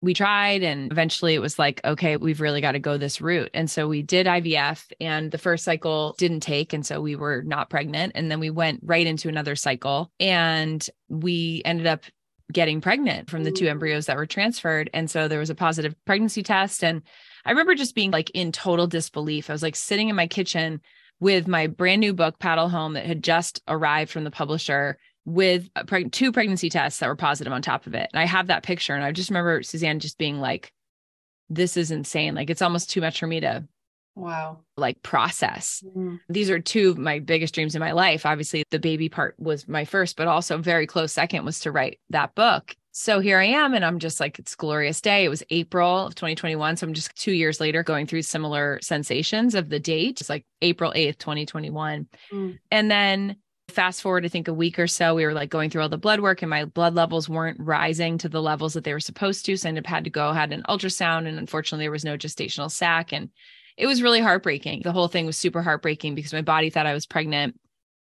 we 0.01 0.13
tried. 0.13 0.61
And 0.61 0.91
eventually 0.91 1.33
it 1.33 1.41
was 1.41 1.57
like, 1.57 1.81
okay, 1.83 2.17
we've 2.17 2.41
really 2.41 2.61
got 2.61 2.73
to 2.73 2.79
go 2.79 2.97
this 2.97 3.21
route. 3.21 3.49
And 3.53 3.71
so 3.71 3.87
we 3.87 4.03
did 4.03 4.27
IVF 4.27 4.85
and 5.01 5.31
the 5.31 5.37
first 5.37 5.63
cycle 5.63 6.15
didn't 6.19 6.41
take. 6.41 6.73
And 6.73 6.85
so 6.85 7.01
we 7.01 7.15
were 7.15 7.41
not 7.41 7.71
pregnant. 7.71 8.11
And 8.13 8.29
then 8.29 8.39
we 8.39 8.51
went 8.51 8.81
right 8.83 9.07
into 9.07 9.29
another 9.29 9.55
cycle 9.55 10.11
and 10.19 10.87
we 11.09 11.63
ended 11.65 11.87
up 11.87 12.03
getting 12.51 12.81
pregnant 12.81 13.31
from 13.31 13.43
the 13.43 13.51
two 13.51 13.65
mm. 13.65 13.69
embryos 13.69 14.05
that 14.05 14.17
were 14.17 14.27
transferred. 14.27 14.89
And 14.93 15.09
so 15.09 15.27
there 15.27 15.39
was 15.39 15.49
a 15.49 15.55
positive 15.55 15.95
pregnancy 16.05 16.43
test. 16.43 16.83
And 16.83 17.01
I 17.45 17.51
remember 17.51 17.75
just 17.75 17.95
being 17.95 18.11
like 18.11 18.29
in 18.31 18.51
total 18.51 18.87
disbelief. 18.87 19.49
I 19.49 19.53
was 19.53 19.63
like 19.63 19.75
sitting 19.75 20.09
in 20.09 20.15
my 20.15 20.27
kitchen 20.27 20.81
with 21.19 21.47
my 21.47 21.67
brand 21.67 22.01
new 22.01 22.13
book, 22.13 22.39
Paddle 22.39 22.69
Home, 22.69 22.93
that 22.93 23.05
had 23.05 23.23
just 23.23 23.61
arrived 23.67 24.11
from 24.11 24.23
the 24.23 24.31
publisher 24.31 24.97
with 25.25 25.73
preg- 25.73 26.11
two 26.11 26.31
pregnancy 26.31 26.69
tests 26.69 26.99
that 26.99 27.07
were 27.07 27.15
positive 27.15 27.53
on 27.53 27.61
top 27.61 27.87
of 27.87 27.93
it. 27.93 28.09
And 28.13 28.19
I 28.19 28.25
have 28.25 28.47
that 28.47 28.63
picture. 28.63 28.93
And 28.93 29.03
I 29.03 29.11
just 29.11 29.29
remember 29.29 29.63
Suzanne 29.63 29.99
just 29.99 30.17
being 30.17 30.39
like, 30.39 30.71
this 31.49 31.77
is 31.77 31.91
insane. 31.91 32.35
Like 32.35 32.49
it's 32.49 32.61
almost 32.61 32.89
too 32.89 33.01
much 33.01 33.19
for 33.19 33.27
me 33.27 33.39
to 33.41 33.67
wow 34.15 34.59
like 34.77 35.01
process 35.01 35.83
mm. 35.95 36.19
these 36.29 36.49
are 36.51 36.59
two 36.59 36.91
of 36.91 36.97
my 36.99 37.17
biggest 37.17 37.55
dreams 37.55 37.73
in 37.73 37.79
my 37.79 37.93
life 37.93 38.27
obviously 38.27 38.63
the 38.69 38.77
baby 38.77 39.09
part 39.09 39.33
was 39.39 39.67
my 39.67 39.85
first 39.85 40.15
but 40.15 40.27
also 40.27 40.59
very 40.59 40.85
close 40.85 41.11
second 41.11 41.43
was 41.43 41.59
to 41.61 41.71
write 41.71 41.99
that 42.11 42.35
book 42.35 42.75
so 42.95 43.19
here 43.19 43.39
I 43.39 43.45
am, 43.45 43.73
and 43.73 43.83
I'm 43.83 43.97
just 43.97 44.19
like, 44.19 44.37
it's 44.37 44.55
glorious 44.55 45.01
day. 45.01 45.25
It 45.25 45.29
was 45.29 45.41
April 45.49 46.05
of 46.05 46.13
2021. 46.13 46.77
So 46.77 46.85
I'm 46.85 46.93
just 46.93 47.15
two 47.15 47.31
years 47.31 47.59
later 47.59 47.81
going 47.81 48.05
through 48.05 48.21
similar 48.21 48.77
sensations 48.83 49.55
of 49.55 49.69
the 49.69 49.79
date. 49.79 50.21
It's 50.21 50.29
like 50.29 50.45
April 50.61 50.93
8th, 50.95 51.17
2021. 51.17 52.07
Mm. 52.31 52.59
And 52.69 52.91
then 52.91 53.37
fast 53.67 54.03
forward, 54.03 54.25
I 54.25 54.27
think 54.27 54.47
a 54.47 54.53
week 54.53 54.77
or 54.77 54.85
so, 54.85 55.15
we 55.15 55.25
were 55.25 55.33
like 55.33 55.49
going 55.49 55.71
through 55.71 55.81
all 55.81 55.89
the 55.89 55.97
blood 55.97 56.19
work, 56.19 56.43
and 56.43 56.51
my 56.51 56.65
blood 56.65 56.93
levels 56.93 57.27
weren't 57.27 57.59
rising 57.59 58.19
to 58.19 58.29
the 58.29 58.43
levels 58.43 58.75
that 58.75 58.83
they 58.83 58.93
were 58.93 58.99
supposed 58.99 59.43
to. 59.47 59.57
So 59.57 59.67
I 59.67 59.69
ended 59.69 59.85
up 59.85 59.89
had 59.89 60.03
to 60.03 60.11
go, 60.11 60.31
had 60.31 60.53
an 60.53 60.61
ultrasound, 60.69 61.27
and 61.27 61.39
unfortunately, 61.39 61.85
there 61.85 61.91
was 61.91 62.05
no 62.05 62.15
gestational 62.15 62.69
sac. 62.69 63.11
And 63.11 63.31
it 63.75 63.87
was 63.87 64.03
really 64.03 64.21
heartbreaking. 64.21 64.83
The 64.83 64.91
whole 64.91 65.07
thing 65.07 65.25
was 65.25 65.35
super 65.35 65.63
heartbreaking 65.63 66.13
because 66.13 66.31
my 66.31 66.43
body 66.43 66.69
thought 66.69 66.85
I 66.85 66.93
was 66.93 67.07
pregnant 67.07 67.59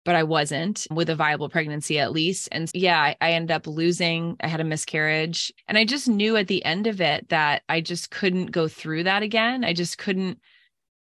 but 0.06 0.16
I 0.16 0.24
wasn't 0.24 0.86
with 0.92 1.10
a 1.10 1.16
viable 1.16 1.50
pregnancy 1.50 2.00
at 2.00 2.12
least. 2.12 2.50
And 2.52 2.70
yeah, 2.74 3.00
I, 3.00 3.16
I 3.22 3.32
ended 3.34 3.52
up 3.52 3.68
losing. 3.68 4.36
I 4.42 4.48
had 4.48 4.60
a 4.60 4.66
miscarriage. 4.66 5.52
And 5.68 5.78
I 5.78 5.86
just 5.86 6.08
knew 6.08 6.36
at 6.36 6.48
the 6.48 6.64
end 6.66 6.88
of 6.88 7.00
it 7.00 7.30
that 7.30 7.64
I 7.70 7.82
just 7.82 8.12
couldn't 8.12 8.48
go 8.48 8.68
through 8.68 9.04
that 9.04 9.24
again. 9.24 9.64
I 9.64 9.74
just 9.74 9.98
couldn't. 9.98 10.40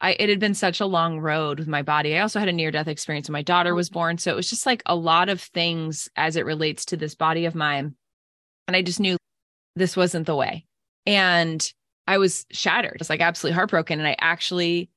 I, 0.01 0.13
it 0.19 0.29
had 0.29 0.41
been 0.41 0.55
such 0.55 0.81
a 0.81 0.87
long 0.87 1.21
road 1.21 1.59
with 1.59 1.69
my 1.69 1.83
body. 1.83 2.17
I 2.17 2.21
also 2.21 2.39
had 2.39 2.49
a 2.49 2.53
near 2.53 2.71
death 2.71 2.89
experience 2.89 3.29
when 3.29 3.33
my 3.33 3.43
daughter 3.43 3.75
was 3.75 3.89
mm-hmm. 3.89 3.95
born. 3.95 4.19
So 4.19 4.31
it 4.33 4.37
was 4.37 4.51
just 4.51 4.67
like 4.67 4.83
a 4.87 4.95
lot 4.97 5.29
of 5.29 5.41
things 5.41 6.09
as 6.17 6.37
it 6.37 6.45
relates 6.45 6.85
to 6.87 6.97
this 6.97 7.15
body 7.15 7.47
of 7.47 7.55
mine. 7.55 7.95
And 8.67 8.77
I 8.77 8.83
just 8.83 9.01
knew 9.01 9.17
this 9.75 9.97
wasn't 9.97 10.27
the 10.27 10.37
way. 10.37 10.67
And 11.07 11.67
I 12.07 12.19
was 12.19 12.47
shattered, 12.51 12.97
just 12.99 13.11
like 13.11 13.21
absolutely 13.21 13.55
heartbroken. 13.55 13.99
And 13.99 14.09
I 14.09 14.17
actually 14.21 14.91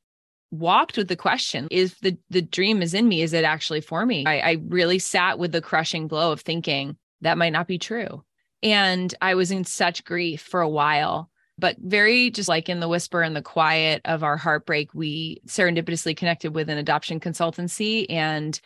walked 0.52 0.98
with 0.98 1.08
the 1.08 1.16
question 1.16 1.68
is 1.70 1.96
the 2.02 2.18
the 2.30 2.42
dream 2.42 2.82
is 2.82 2.94
in 2.94 3.08
me 3.08 3.22
is 3.22 3.34
it 3.34 3.44
actually 3.44 3.82
for 3.82 4.06
me? 4.06 4.26
I, 4.26 4.40
I 4.40 4.58
really 4.68 5.00
sat 5.00 5.38
with 5.38 5.52
the 5.52 5.62
crushing 5.62 6.08
blow 6.08 6.32
of 6.32 6.42
thinking 6.42 6.98
that 7.22 7.38
might 7.38 7.54
not 7.54 7.68
be 7.68 7.78
true. 7.78 8.24
And 8.62 9.14
i 9.22 9.36
was 9.36 9.52
in 9.52 9.64
such 9.64 10.04
grief 10.04 10.42
for 10.42 10.62
a 10.62 10.70
while 10.70 11.30
but 11.60 11.76
very 11.80 12.32
just 12.32 12.50
like 12.50 12.70
in 12.70 12.80
the 12.80 12.88
whisper 12.88 13.22
and 13.22 13.36
the 13.36 13.42
quiet 13.42 14.02
of 14.06 14.24
our 14.24 14.38
heartbreak 14.38 14.94
we 14.94 15.42
serendipitously 15.46 16.16
connected 16.16 16.56
with 16.56 16.70
an 16.70 16.78
adoption 16.78 17.20
consultancy 17.20 18.06
and 18.10 18.60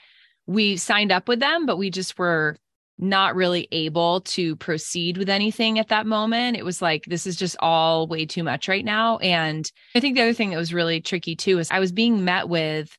we 0.45 0.77
signed 0.77 1.11
up 1.11 1.27
with 1.27 1.39
them 1.39 1.65
but 1.65 1.77
we 1.77 1.89
just 1.89 2.17
were 2.17 2.57
not 2.97 3.35
really 3.35 3.67
able 3.71 4.21
to 4.21 4.55
proceed 4.57 5.17
with 5.17 5.29
anything 5.29 5.79
at 5.79 5.89
that 5.89 6.05
moment. 6.05 6.57
It 6.57 6.65
was 6.65 6.81
like, 6.81 7.05
this 7.05 7.25
is 7.25 7.35
just 7.35 7.55
all 7.59 8.07
way 8.07 8.25
too 8.25 8.43
much 8.43 8.67
right 8.67 8.85
now. 8.85 9.17
And 9.17 9.69
I 9.95 9.99
think 9.99 10.15
the 10.15 10.21
other 10.21 10.33
thing 10.33 10.51
that 10.51 10.57
was 10.57 10.73
really 10.73 11.01
tricky 11.01 11.35
too 11.35 11.59
is 11.59 11.71
I 11.71 11.79
was 11.79 11.91
being 11.91 12.23
met 12.23 12.49
with, 12.49 12.95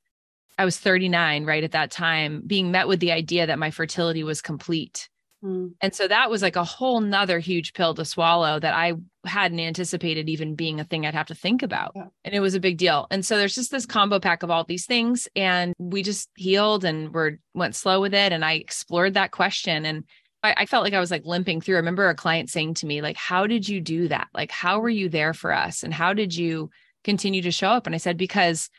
I 0.59 0.65
was 0.65 0.79
39 0.79 1.45
right 1.45 1.65
at 1.65 1.73
that 1.73 1.91
time, 1.91 2.43
being 2.47 2.71
met 2.71 2.89
with 2.89 3.01
the 3.01 3.13
idea 3.13 3.47
that 3.47 3.59
my 3.59 3.71
fertility 3.71 4.25
was 4.25 4.43
complete. 4.43 5.09
Mm. 5.45 5.73
And 5.81 5.95
so 5.95 6.09
that 6.09 6.31
was 6.31 6.43
like 6.43 6.57
a 6.57 6.65
whole 6.65 7.01
nother 7.01 7.39
huge 7.39 7.75
pill 7.75 7.95
to 7.95 8.05
swallow 8.05 8.59
that 8.59 8.75
I 8.75 8.95
hadn't 9.27 9.61
anticipated 9.61 10.29
even 10.29 10.55
being 10.55 10.81
a 10.81 10.85
thing 10.85 11.05
I'd 11.05 11.15
have 11.15 11.27
to 11.27 11.35
think 11.35 11.63
about. 11.63 11.93
Yeah. 11.95 12.07
And 12.25 12.35
it 12.35 12.41
was 12.41 12.55
a 12.55 12.61
big 12.61 12.79
deal. 12.79 13.07
And 13.11 13.25
so 13.25 13.37
there's 13.37 13.55
just 13.55 13.71
this 13.71 13.87
combo 13.87 14.19
pack 14.19 14.43
of 14.43 14.51
all 14.51 14.65
these 14.65 14.87
things. 14.87 15.29
And 15.37 15.75
we 15.79 16.03
just 16.03 16.31
healed 16.35 16.85
and 16.85 17.13
we're 17.13 17.39
went 17.53 17.75
slow 17.75 18.01
with 18.01 18.15
it. 18.15 18.33
And 18.33 18.45
I 18.45 18.55
explored 18.55 19.15
that 19.15 19.33
question. 19.33 19.85
And 19.85 20.05
I, 20.43 20.55
I 20.59 20.67
felt 20.67 20.85
like 20.85 20.95
I 20.95 21.01
was 21.01 21.11
like 21.11 21.27
limping 21.27 21.61
through. 21.61 21.77
I 21.77 21.79
remember 21.79 22.09
a 22.09 22.15
client 22.15 22.51
saying 22.51 22.75
to 22.75 22.87
me, 22.87 23.03
like, 23.03 23.17
how 23.17 23.47
did 23.47 23.69
you 23.69 23.81
do 23.81 24.09
that? 24.09 24.29
Like, 24.33 24.51
how 24.51 24.81
were 24.81 24.89
you 24.89 25.09
there 25.09 25.35
for 25.35 25.53
us? 25.53 25.83
And 25.83 25.93
how 25.93 26.15
did 26.15 26.35
you 26.35 26.71
continue 27.03 27.43
to 27.43 27.51
show 27.51 27.69
up? 27.69 27.87
And 27.87 27.95
I 27.95 27.99
said, 27.99 28.17
because 28.17 28.71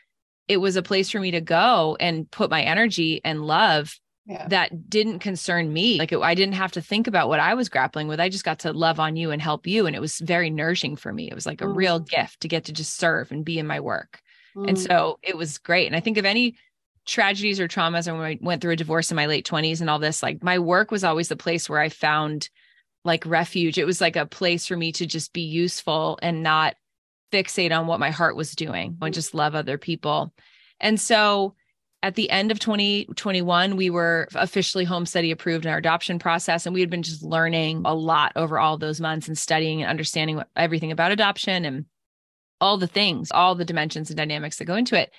it 0.48 0.58
was 0.58 0.76
a 0.76 0.82
place 0.82 1.10
for 1.10 1.20
me 1.20 1.32
to 1.32 1.40
go 1.40 1.96
and 2.00 2.30
put 2.30 2.50
my 2.50 2.62
energy 2.62 3.20
and 3.24 3.42
love 3.42 3.98
yeah. 4.26 4.48
that 4.48 4.90
didn't 4.90 5.20
concern 5.20 5.72
me. 5.72 5.98
Like 5.98 6.12
it, 6.12 6.18
I 6.18 6.34
didn't 6.34 6.54
have 6.54 6.72
to 6.72 6.82
think 6.82 7.06
about 7.06 7.28
what 7.28 7.40
I 7.40 7.54
was 7.54 7.68
grappling 7.68 8.08
with. 8.08 8.20
I 8.20 8.28
just 8.28 8.44
got 8.44 8.60
to 8.60 8.72
love 8.72 8.98
on 8.98 9.16
you 9.16 9.30
and 9.30 9.40
help 9.40 9.66
you. 9.66 9.86
And 9.86 9.94
it 9.94 10.00
was 10.00 10.18
very 10.18 10.50
nourishing 10.50 10.96
for 10.96 11.12
me. 11.12 11.28
It 11.28 11.34
was 11.34 11.46
like 11.46 11.60
a 11.60 11.66
mm. 11.66 11.76
real 11.76 12.00
gift 12.00 12.40
to 12.40 12.48
get 12.48 12.64
to 12.64 12.72
just 12.72 12.96
serve 12.96 13.30
and 13.30 13.44
be 13.44 13.58
in 13.58 13.66
my 13.66 13.80
work. 13.80 14.20
Mm. 14.56 14.68
And 14.68 14.78
so 14.78 15.18
it 15.22 15.36
was 15.36 15.58
great. 15.58 15.86
And 15.86 15.94
I 15.94 16.00
think 16.00 16.18
of 16.18 16.24
any 16.24 16.56
tragedies 17.06 17.60
or 17.60 17.68
traumas, 17.68 18.08
and 18.08 18.18
when 18.18 18.26
I 18.26 18.38
went 18.40 18.60
through 18.60 18.72
a 18.72 18.76
divorce 18.76 19.12
in 19.12 19.16
my 19.16 19.26
late 19.26 19.46
20s 19.46 19.80
and 19.80 19.88
all 19.88 20.00
this, 20.00 20.22
like 20.22 20.42
my 20.42 20.58
work 20.58 20.90
was 20.90 21.04
always 21.04 21.28
the 21.28 21.36
place 21.36 21.68
where 21.68 21.80
I 21.80 21.88
found 21.88 22.48
like 23.04 23.24
refuge. 23.24 23.78
It 23.78 23.86
was 23.86 24.00
like 24.00 24.16
a 24.16 24.26
place 24.26 24.66
for 24.66 24.76
me 24.76 24.90
to 24.92 25.06
just 25.06 25.32
be 25.32 25.42
useful 25.42 26.18
and 26.20 26.42
not 26.42 26.74
fixate 27.32 27.76
on 27.76 27.86
what 27.86 28.00
my 28.00 28.10
heart 28.10 28.34
was 28.34 28.52
doing 28.52 28.98
and 29.00 29.12
mm. 29.12 29.14
just 29.14 29.34
love 29.34 29.54
other 29.54 29.78
people. 29.78 30.34
And 30.80 31.00
so 31.00 31.54
at 32.06 32.14
the 32.14 32.30
end 32.30 32.52
of 32.52 32.60
2021, 32.60 33.74
we 33.74 33.90
were 33.90 34.28
officially 34.36 34.84
home 34.84 35.04
study 35.04 35.32
approved 35.32 35.66
in 35.66 35.72
our 35.72 35.78
adoption 35.78 36.20
process. 36.20 36.64
And 36.64 36.72
we 36.72 36.78
had 36.78 36.88
been 36.88 37.02
just 37.02 37.24
learning 37.24 37.82
a 37.84 37.92
lot 37.92 38.30
over 38.36 38.60
all 38.60 38.78
those 38.78 39.00
months 39.00 39.26
and 39.26 39.36
studying 39.36 39.82
and 39.82 39.90
understanding 39.90 40.40
everything 40.54 40.92
about 40.92 41.10
adoption 41.10 41.64
and 41.64 41.84
all 42.60 42.78
the 42.78 42.86
things, 42.86 43.32
all 43.32 43.56
the 43.56 43.64
dimensions 43.64 44.08
and 44.08 44.16
dynamics 44.16 44.58
that 44.58 44.66
go 44.66 44.76
into 44.76 44.96
it. 44.96 45.10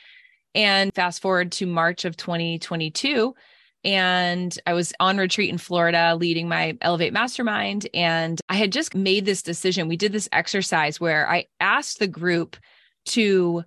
And 0.55 0.95
fast 0.95 1.21
forward 1.21 1.51
to 1.53 1.65
March 1.65 2.05
of 2.05 2.15
2022. 2.15 3.35
And 3.83 4.57
I 4.65 4.71
was 4.71 4.93
on 5.01 5.17
retreat 5.17 5.49
in 5.49 5.57
Florida 5.57 6.15
leading 6.15 6.47
my 6.47 6.77
Elevate 6.79 7.11
Mastermind. 7.11 7.85
And 7.93 8.39
I 8.47 8.55
had 8.55 8.71
just 8.71 8.95
made 8.95 9.25
this 9.25 9.41
decision. 9.41 9.89
We 9.89 9.97
did 9.97 10.13
this 10.13 10.29
exercise 10.31 11.01
where 11.01 11.29
I 11.29 11.47
asked 11.59 11.99
the 11.99 12.07
group 12.07 12.55
to 13.07 13.65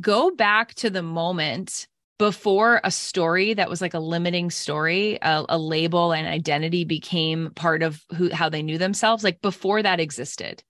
go 0.00 0.32
back 0.32 0.74
to 0.74 0.90
the 0.90 1.02
moment 1.02 1.86
before 2.18 2.80
a 2.82 2.90
story 2.90 3.54
that 3.54 3.68
was 3.68 3.80
like 3.80 3.94
a 3.94 3.98
limiting 3.98 4.50
story, 4.50 5.18
a, 5.20 5.44
a, 5.50 5.58
label 5.58 6.12
and 6.12 6.26
identity 6.26 6.84
became 6.84 7.50
part 7.50 7.82
of 7.82 8.02
who 8.16 8.30
how 8.30 8.48
they 8.48 8.62
knew 8.62 8.78
themselves, 8.78 9.22
like 9.22 9.42
before 9.42 9.82
that 9.82 10.00
existed. 10.00 10.62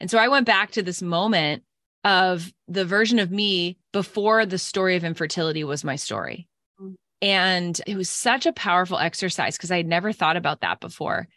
And 0.00 0.10
so 0.10 0.18
I 0.18 0.28
went 0.28 0.46
back 0.46 0.72
to 0.72 0.82
this 0.82 1.00
moment 1.02 1.62
of 2.04 2.52
the 2.66 2.84
version 2.84 3.18
of 3.18 3.30
me 3.30 3.78
before 3.92 4.46
the 4.46 4.58
story 4.58 4.96
of 4.96 5.04
infertility 5.04 5.64
was 5.64 5.84
my 5.84 5.96
story. 5.96 6.48
Mm. 6.80 6.94
And 7.22 7.80
it 7.86 7.96
was 7.96 8.10
such 8.10 8.46
a 8.46 8.52
powerful 8.52 8.98
exercise 8.98 9.56
because 9.56 9.70
I 9.70 9.76
had 9.76 9.86
never 9.86 10.12
thought 10.12 10.36
about 10.36 10.60
that 10.60 10.80
before. 10.80 11.28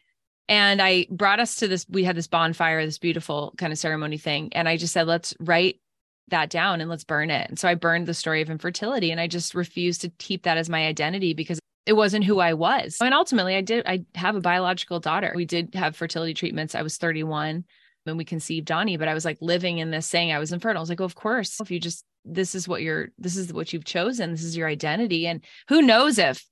And 0.48 0.82
I 0.82 1.08
brought 1.10 1.40
us 1.40 1.56
to 1.58 1.68
this, 1.68 1.86
we 1.90 2.04
had 2.04 2.16
this 2.16 2.28
bonfire, 2.28 2.86
this 2.86 2.98
beautiful 2.98 3.54
kind 3.58 3.72
of 3.72 3.80
ceremony 3.80 4.18
thing. 4.18 4.50
And 4.54 4.68
I 4.68 4.78
just 4.78 4.94
said, 4.94 5.08
let's 5.08 5.34
write 5.40 5.80
that 6.30 6.50
down 6.50 6.82
and 6.82 6.90
let's 6.90 7.04
burn 7.04 7.30
it. 7.30 7.50
And 7.50 7.60
so 7.60 7.68
I 7.68 7.76
burned 7.76 8.08
the 8.08 8.14
story 8.14 8.42
of 8.42 8.50
infertility 8.50 9.12
and 9.12 9.20
I 9.20 9.28
just 9.28 9.54
refused 9.54 10.02
to 10.02 10.10
keep 10.10 10.44
that 10.44 10.58
as 10.58 10.70
my 10.70 10.86
identity 10.86 11.34
because 11.34 11.60
it 11.86 11.94
wasn't 11.94 12.26
who 12.26 12.40
I 12.40 12.54
was. 12.54 12.98
And 13.02 13.14
ultimately 13.14 13.56
I 13.56 13.62
did 13.62 13.86
I 13.86 14.06
have 14.16 14.36
a 14.36 14.42
biological 14.42 15.00
daughter. 15.00 15.34
We 15.36 15.46
did 15.46 15.76
have 15.76 15.96
fertility 15.96 16.34
treatments. 16.34 16.76
I 16.76 16.84
was 16.84 16.98
31 16.98 17.66
when 18.04 18.18
we 18.18 18.26
conceived 18.26 18.68
Donnie, 18.68 18.98
but 18.98 19.08
I 19.08 19.14
was 19.14 19.26
like 19.26 19.38
living 19.42 19.80
in 19.80 19.92
this 19.92 20.08
saying 20.08 20.32
I 20.32 20.40
was 20.40 20.52
infertile. 20.52 20.80
I 20.80 20.82
was 20.82 20.90
like, 20.90 21.02
oh, 21.02 21.06
of 21.06 21.16
course, 21.16 21.60
if 21.60 21.72
you 21.72 21.80
just 21.80 22.06
this 22.24 22.54
is 22.54 22.68
what 22.68 22.82
you're 22.82 23.10
this 23.18 23.36
is 23.36 23.52
what 23.52 23.74
you've 23.74 23.86
chosen. 23.86 24.32
This 24.32 24.44
is 24.44 24.56
your 24.56 24.68
identity. 24.68 25.28
And 25.28 25.44
who 25.68 25.82
knows 25.82 26.18
if 26.18 26.46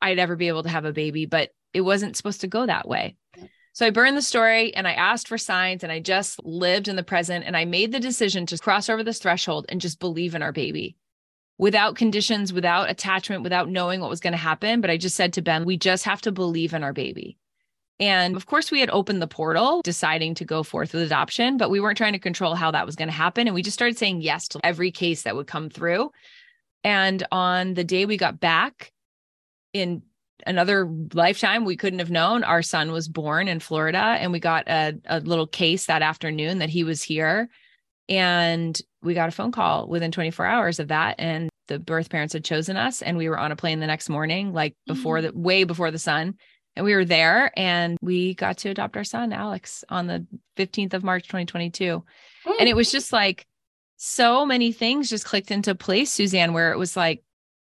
I'd 0.00 0.18
ever 0.18 0.36
be 0.36 0.48
able 0.48 0.62
to 0.64 0.68
have 0.68 0.84
a 0.84 0.92
baby, 0.92 1.26
but 1.26 1.50
it 1.72 1.82
wasn't 1.82 2.16
supposed 2.16 2.40
to 2.42 2.48
go 2.48 2.66
that 2.66 2.88
way. 2.88 3.16
So 3.74 3.86
I 3.86 3.90
burned 3.90 4.16
the 4.16 4.22
story 4.22 4.74
and 4.74 4.86
I 4.86 4.92
asked 4.92 5.28
for 5.28 5.38
signs 5.38 5.82
and 5.82 5.90
I 5.90 5.98
just 5.98 6.44
lived 6.44 6.88
in 6.88 6.96
the 6.96 7.02
present 7.02 7.44
and 7.46 7.56
I 7.56 7.64
made 7.64 7.90
the 7.92 8.00
decision 8.00 8.44
to 8.46 8.58
cross 8.58 8.90
over 8.90 9.02
this 9.02 9.18
threshold 9.18 9.66
and 9.68 9.80
just 9.80 9.98
believe 9.98 10.34
in 10.34 10.42
our 10.42 10.52
baby 10.52 10.96
without 11.58 11.96
conditions, 11.96 12.52
without 12.52 12.90
attachment, 12.90 13.42
without 13.42 13.70
knowing 13.70 14.00
what 14.00 14.10
was 14.10 14.20
going 14.20 14.32
to 14.32 14.38
happen. 14.38 14.80
But 14.80 14.90
I 14.90 14.98
just 14.98 15.16
said 15.16 15.32
to 15.34 15.42
Ben, 15.42 15.64
we 15.64 15.78
just 15.78 16.04
have 16.04 16.20
to 16.22 16.32
believe 16.32 16.74
in 16.74 16.84
our 16.84 16.92
baby. 16.92 17.38
And 17.98 18.36
of 18.36 18.46
course, 18.46 18.70
we 18.70 18.80
had 18.80 18.90
opened 18.90 19.22
the 19.22 19.28
portal, 19.28 19.80
deciding 19.82 20.34
to 20.34 20.44
go 20.44 20.62
forth 20.62 20.92
with 20.92 21.02
adoption, 21.02 21.56
but 21.56 21.70
we 21.70 21.78
weren't 21.78 21.96
trying 21.96 22.14
to 22.14 22.18
control 22.18 22.54
how 22.54 22.72
that 22.72 22.84
was 22.84 22.96
going 22.96 23.08
to 23.08 23.14
happen. 23.14 23.46
And 23.46 23.54
we 23.54 23.62
just 23.62 23.76
started 23.76 23.96
saying 23.96 24.22
yes 24.22 24.48
to 24.48 24.60
every 24.66 24.90
case 24.90 25.22
that 25.22 25.36
would 25.36 25.46
come 25.46 25.70
through. 25.70 26.10
And 26.84 27.24
on 27.30 27.74
the 27.74 27.84
day 27.84 28.06
we 28.06 28.16
got 28.16 28.40
back 28.40 28.92
in 29.72 30.02
another 30.46 30.88
lifetime 31.14 31.64
we 31.64 31.76
couldn't 31.76 31.98
have 31.98 32.10
known 32.10 32.44
our 32.44 32.62
son 32.62 32.92
was 32.92 33.08
born 33.08 33.48
in 33.48 33.60
florida 33.60 33.98
and 33.98 34.32
we 34.32 34.40
got 34.40 34.68
a, 34.68 34.94
a 35.06 35.20
little 35.20 35.46
case 35.46 35.86
that 35.86 36.02
afternoon 36.02 36.58
that 36.58 36.70
he 36.70 36.84
was 36.84 37.02
here 37.02 37.48
and 38.08 38.80
we 39.02 39.14
got 39.14 39.28
a 39.28 39.32
phone 39.32 39.52
call 39.52 39.88
within 39.88 40.12
24 40.12 40.46
hours 40.46 40.78
of 40.80 40.88
that 40.88 41.16
and 41.18 41.48
the 41.68 41.78
birth 41.78 42.10
parents 42.10 42.32
had 42.32 42.44
chosen 42.44 42.76
us 42.76 43.02
and 43.02 43.16
we 43.16 43.28
were 43.28 43.38
on 43.38 43.52
a 43.52 43.56
plane 43.56 43.80
the 43.80 43.86
next 43.86 44.08
morning 44.08 44.52
like 44.52 44.74
before 44.86 45.18
mm-hmm. 45.18 45.34
the 45.34 45.38
way 45.38 45.64
before 45.64 45.90
the 45.90 45.98
sun 45.98 46.34
and 46.74 46.84
we 46.84 46.94
were 46.94 47.04
there 47.04 47.52
and 47.56 47.98
we 48.00 48.34
got 48.34 48.58
to 48.58 48.70
adopt 48.70 48.96
our 48.96 49.04
son 49.04 49.32
alex 49.32 49.84
on 49.88 50.06
the 50.06 50.26
15th 50.56 50.94
of 50.94 51.04
march 51.04 51.24
2022 51.24 51.84
mm-hmm. 51.84 52.52
and 52.58 52.68
it 52.68 52.76
was 52.76 52.90
just 52.90 53.12
like 53.12 53.46
so 53.96 54.44
many 54.44 54.72
things 54.72 55.08
just 55.08 55.24
clicked 55.24 55.50
into 55.50 55.74
place 55.74 56.12
suzanne 56.12 56.52
where 56.52 56.72
it 56.72 56.78
was 56.78 56.96
like 56.96 57.22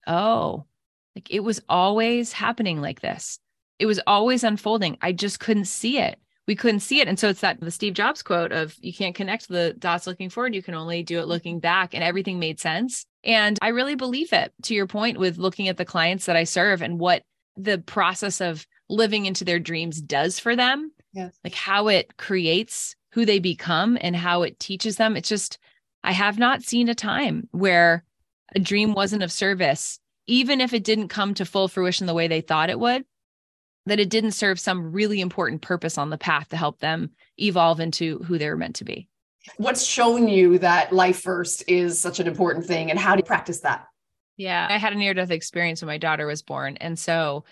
oh 0.08 0.66
like 1.15 1.30
it 1.30 1.41
was 1.41 1.62
always 1.69 2.32
happening 2.32 2.82
like 2.82 3.02
this. 3.02 3.39
It 3.80 3.86
was 3.86 4.00
always 4.06 4.43
unfolding. 4.43 4.97
I 5.02 5.12
just 5.12 5.39
couldn't 5.39 5.65
see 5.65 5.97
it. 5.97 6.19
We 6.47 6.56
couldn't 6.56 6.82
see 6.82 7.00
it. 7.00 7.08
And 7.08 7.19
so 7.19 7.30
it's 7.30 7.41
that 7.41 7.60
the 7.60 7.71
Steve 7.71 7.93
Jobs 7.93 8.24
quote 8.24 8.52
of 8.52 8.76
you 8.80 8.93
can't 8.93 9.15
connect 9.15 9.47
the 9.47 9.76
dots 9.78 10.08
looking 10.08 10.30
forward, 10.30 10.56
you 10.56 10.63
can 10.63 10.74
only 10.74 11.04
do 11.04 11.19
it 11.19 11.28
looking 11.28 11.56
mm-hmm. 11.56 11.62
back. 11.62 11.93
And 11.93 12.04
everything 12.04 12.39
made 12.39 12.60
sense. 12.60 13.06
And 13.24 13.58
I 13.62 13.69
really 13.69 13.95
believe 13.95 14.34
it 14.34 14.52
to 14.63 14.74
your 14.74 14.88
point 14.88 15.17
with 15.17 15.38
looking 15.38 15.67
at 15.67 15.78
the 15.78 15.86
clients 15.86 16.26
that 16.26 16.36
I 16.36 16.43
serve 16.43 16.82
and 16.82 17.00
what 17.00 17.24
the 17.56 17.78
process 17.78 18.41
of 18.41 18.65
living 18.89 19.26
into 19.26 19.45
their 19.45 19.60
dreams 19.60 20.02
does 20.02 20.39
for 20.39 20.56
them. 20.56 20.91
Yes. 21.13 21.38
Like 21.43 21.56
how 21.56 21.88
it 21.88 22.17
creates 22.17 22.95
who 23.13 23.26
they 23.26 23.39
become 23.39 23.97
and 24.00 24.15
how 24.15 24.43
it 24.43 24.60
teaches 24.60 24.95
them. 24.95 25.15
It's 25.15 25.30
just, 25.30 25.60
I 26.04 26.13
have 26.13 26.39
not 26.39 26.63
seen 26.63 26.89
a 26.89 26.95
time 26.95 27.47
where 27.52 28.04
a 28.56 28.60
dream 28.60 28.93
wasn't 28.93 29.24
of 29.24 29.32
service 29.32 30.00
even 30.28 30.62
if 30.62 30.74
it 30.74 30.84
didn't 30.84 31.10
come 31.10 31.34
to 31.34 31.46
full 31.46 31.68
fruition 31.68 32.08
the 32.08 32.14
way 32.14 32.28
they 32.28 32.42
thought 32.42 32.70
it 32.70 32.80
would, 32.80 33.06
that 33.86 34.00
it 34.00 34.10
didn't 34.10 34.32
serve 34.32 34.60
some 34.60 34.92
really 34.92 35.22
important 35.22 35.62
purpose 35.62 35.98
on 35.98 36.10
the 36.10 36.18
path 36.18 36.50
to 36.50 36.58
help 36.58 36.80
them 36.80 37.12
evolve 37.38 37.80
into 37.80 38.20
who 38.20 38.38
they 38.38 38.50
were 38.50 38.58
meant 38.58 38.76
to 38.76 38.84
be. 38.84 39.08
What's 39.58 39.84
shown 39.84 40.28
you 40.28 40.60
that 40.60 40.94
life 40.94 41.22
first 41.22 41.64
is 41.68 42.00
such 42.00 42.20
an 42.20 42.28
important 42.28 42.66
thing, 42.66 42.92
and 42.92 43.00
how 43.00 43.16
do 43.16 43.20
you 43.20 43.26
practice 43.26 43.62
that? 43.62 43.88
Yeah, 44.38 44.68
I 44.70 44.78
had 44.78 44.94
a 44.94 44.98
near 44.98 45.14
death 45.14 45.32
experience 45.32 45.82
when 45.82 45.88
my 45.88 45.98
daughter 45.98 46.28
was 46.28 46.42
born. 46.42 46.78
And 46.78 46.98
so 46.98 47.44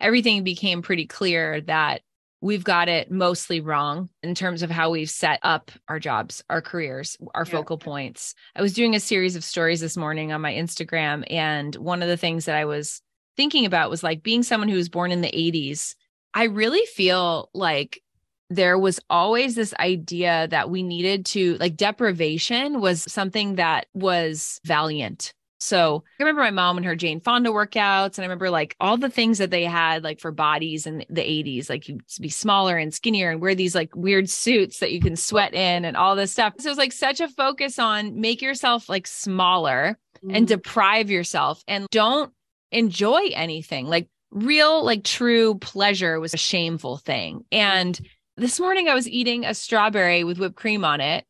everything 0.00 0.44
became 0.44 0.82
pretty 0.82 1.06
clear 1.06 1.60
that 1.62 2.02
we've 2.40 2.64
got 2.64 2.88
it 2.88 3.10
mostly 3.10 3.60
wrong 3.60 4.08
in 4.22 4.34
terms 4.34 4.62
of 4.62 4.70
how 4.70 4.90
we've 4.90 5.10
set 5.10 5.40
up 5.42 5.70
our 5.88 5.98
jobs, 5.98 6.44
our 6.50 6.60
careers, 6.60 7.16
our 7.34 7.44
yeah. 7.44 7.50
focal 7.50 7.78
points. 7.78 8.34
I 8.54 8.62
was 8.62 8.74
doing 8.74 8.94
a 8.94 9.00
series 9.00 9.36
of 9.36 9.44
stories 9.44 9.80
this 9.80 9.96
morning 9.96 10.32
on 10.32 10.40
my 10.40 10.52
Instagram, 10.52 11.24
and 11.30 11.74
one 11.76 12.02
of 12.02 12.08
the 12.08 12.16
things 12.16 12.44
that 12.44 12.56
I 12.56 12.64
was 12.64 13.00
thinking 13.36 13.66
about 13.66 13.90
was 13.90 14.02
like 14.02 14.22
being 14.22 14.42
someone 14.42 14.68
who 14.68 14.76
was 14.76 14.88
born 14.88 15.12
in 15.12 15.20
the 15.20 15.28
80s. 15.28 15.94
I 16.34 16.44
really 16.44 16.84
feel 16.86 17.50
like 17.54 18.02
there 18.48 18.78
was 18.78 19.00
always 19.10 19.54
this 19.54 19.74
idea 19.80 20.46
that 20.50 20.70
we 20.70 20.82
needed 20.82 21.26
to 21.26 21.56
like 21.56 21.76
deprivation 21.76 22.80
was 22.80 23.10
something 23.10 23.56
that 23.56 23.86
was 23.92 24.60
valiant 24.64 25.32
so 25.58 26.04
I 26.20 26.22
remember 26.22 26.42
my 26.42 26.50
mom 26.50 26.76
and 26.76 26.84
her 26.84 26.96
Jane 26.96 27.20
Fonda 27.20 27.50
workouts. 27.50 28.18
And 28.18 28.20
I 28.20 28.26
remember 28.26 28.50
like 28.50 28.76
all 28.78 28.96
the 28.96 29.08
things 29.08 29.38
that 29.38 29.50
they 29.50 29.64
had 29.64 30.04
like 30.04 30.20
for 30.20 30.30
bodies 30.30 30.86
in 30.86 31.04
the 31.08 31.22
80s, 31.22 31.70
like 31.70 31.88
you'd 31.88 32.02
be 32.20 32.28
smaller 32.28 32.76
and 32.76 32.92
skinnier 32.92 33.30
and 33.30 33.40
wear 33.40 33.54
these 33.54 33.74
like 33.74 33.94
weird 33.96 34.28
suits 34.28 34.80
that 34.80 34.92
you 34.92 35.00
can 35.00 35.16
sweat 35.16 35.54
in 35.54 35.84
and 35.84 35.96
all 35.96 36.14
this 36.14 36.32
stuff. 36.32 36.54
So 36.58 36.68
it 36.68 36.70
was 36.70 36.78
like 36.78 36.92
such 36.92 37.20
a 37.20 37.28
focus 37.28 37.78
on 37.78 38.20
make 38.20 38.42
yourself 38.42 38.88
like 38.88 39.06
smaller 39.06 39.98
mm. 40.22 40.36
and 40.36 40.46
deprive 40.46 41.10
yourself 41.10 41.62
and 41.66 41.86
don't 41.90 42.32
enjoy 42.70 43.28
anything. 43.32 43.86
Like 43.86 44.08
real, 44.30 44.84
like 44.84 45.04
true 45.04 45.54
pleasure 45.56 46.20
was 46.20 46.34
a 46.34 46.38
shameful 46.38 46.98
thing. 46.98 47.44
And 47.50 47.98
this 48.36 48.60
morning 48.60 48.88
I 48.88 48.94
was 48.94 49.08
eating 49.08 49.46
a 49.46 49.54
strawberry 49.54 50.22
with 50.22 50.38
whipped 50.38 50.56
cream 50.56 50.84
on 50.84 51.00
it. 51.00 51.24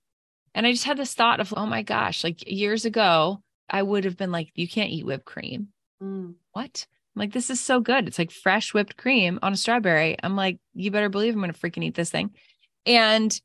And 0.53 0.67
I 0.67 0.73
just 0.73 0.85
had 0.85 0.97
this 0.97 1.15
thought 1.15 1.39
of, 1.39 1.53
oh 1.57 1.67
my 1.67 1.83
gosh, 1.83 2.25
like 2.25 2.51
years 2.51 2.87
ago, 2.87 3.43
I 3.68 3.83
would 3.83 4.05
have 4.05 4.16
been 4.16 4.33
like, 4.33 4.50
you 4.55 4.68
can't 4.68 4.90
eat 4.90 5.07
whipped 5.07 5.24
cream. 5.24 5.68
Mm. 6.02 6.35
What? 6.52 6.87
I'm 7.14 7.20
like, 7.20 7.33
this 7.33 7.50
is 7.50 7.61
so 7.61 7.81
good. 7.81 8.07
It's 8.07 8.18
like 8.18 8.31
fresh 8.31 8.74
whipped 8.74 8.96
cream 8.96 9.38
on 9.42 9.52
a 9.52 9.57
strawberry. 9.57 10.16
I'm 10.22 10.37
like, 10.37 10.59
you 10.74 10.90
better 10.90 11.09
believe 11.09 11.35
I'm 11.35 11.40
going 11.40 11.52
to 11.52 11.59
freaking 11.59 11.85
eat 11.85 11.94
this 11.94 12.11
thing. 12.11 12.31
And 12.85 13.38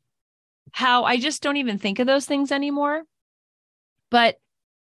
how 0.73 1.05
I 1.05 1.17
just 1.17 1.41
don't 1.41 1.57
even 1.57 1.77
think 1.79 1.99
of 1.99 2.07
those 2.07 2.25
things 2.25 2.51
anymore. 2.51 3.03
But 4.10 4.36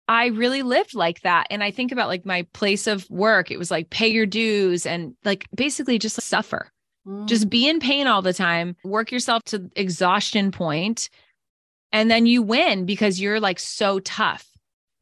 I 0.07 0.27
really 0.27 0.63
lived 0.63 0.95
like 0.95 1.21
that. 1.21 1.47
And 1.51 1.63
I 1.63 1.71
think 1.71 1.91
about 1.91 2.07
like 2.07 2.25
my 2.25 2.47
place 2.53 2.87
of 2.87 3.07
work. 3.09 3.51
It 3.51 3.59
was 3.59 3.69
like 3.69 3.89
pay 3.91 4.07
your 4.07 4.25
dues 4.25 4.85
and 4.85 5.13
like 5.23 5.47
basically 5.53 5.99
just 5.99 6.19
suffer, 6.21 6.71
mm. 7.05 7.27
just 7.27 7.49
be 7.49 7.67
in 7.69 7.79
pain 7.79 8.07
all 8.07 8.23
the 8.23 8.33
time, 8.33 8.75
work 8.83 9.11
yourself 9.11 9.43
to 9.45 9.69
exhaustion 9.75 10.51
point, 10.51 11.09
And 11.91 12.09
then 12.09 12.25
you 12.25 12.41
win 12.41 12.85
because 12.85 13.19
you're 13.19 13.39
like 13.39 13.59
so 13.59 13.99
tough. 13.99 14.45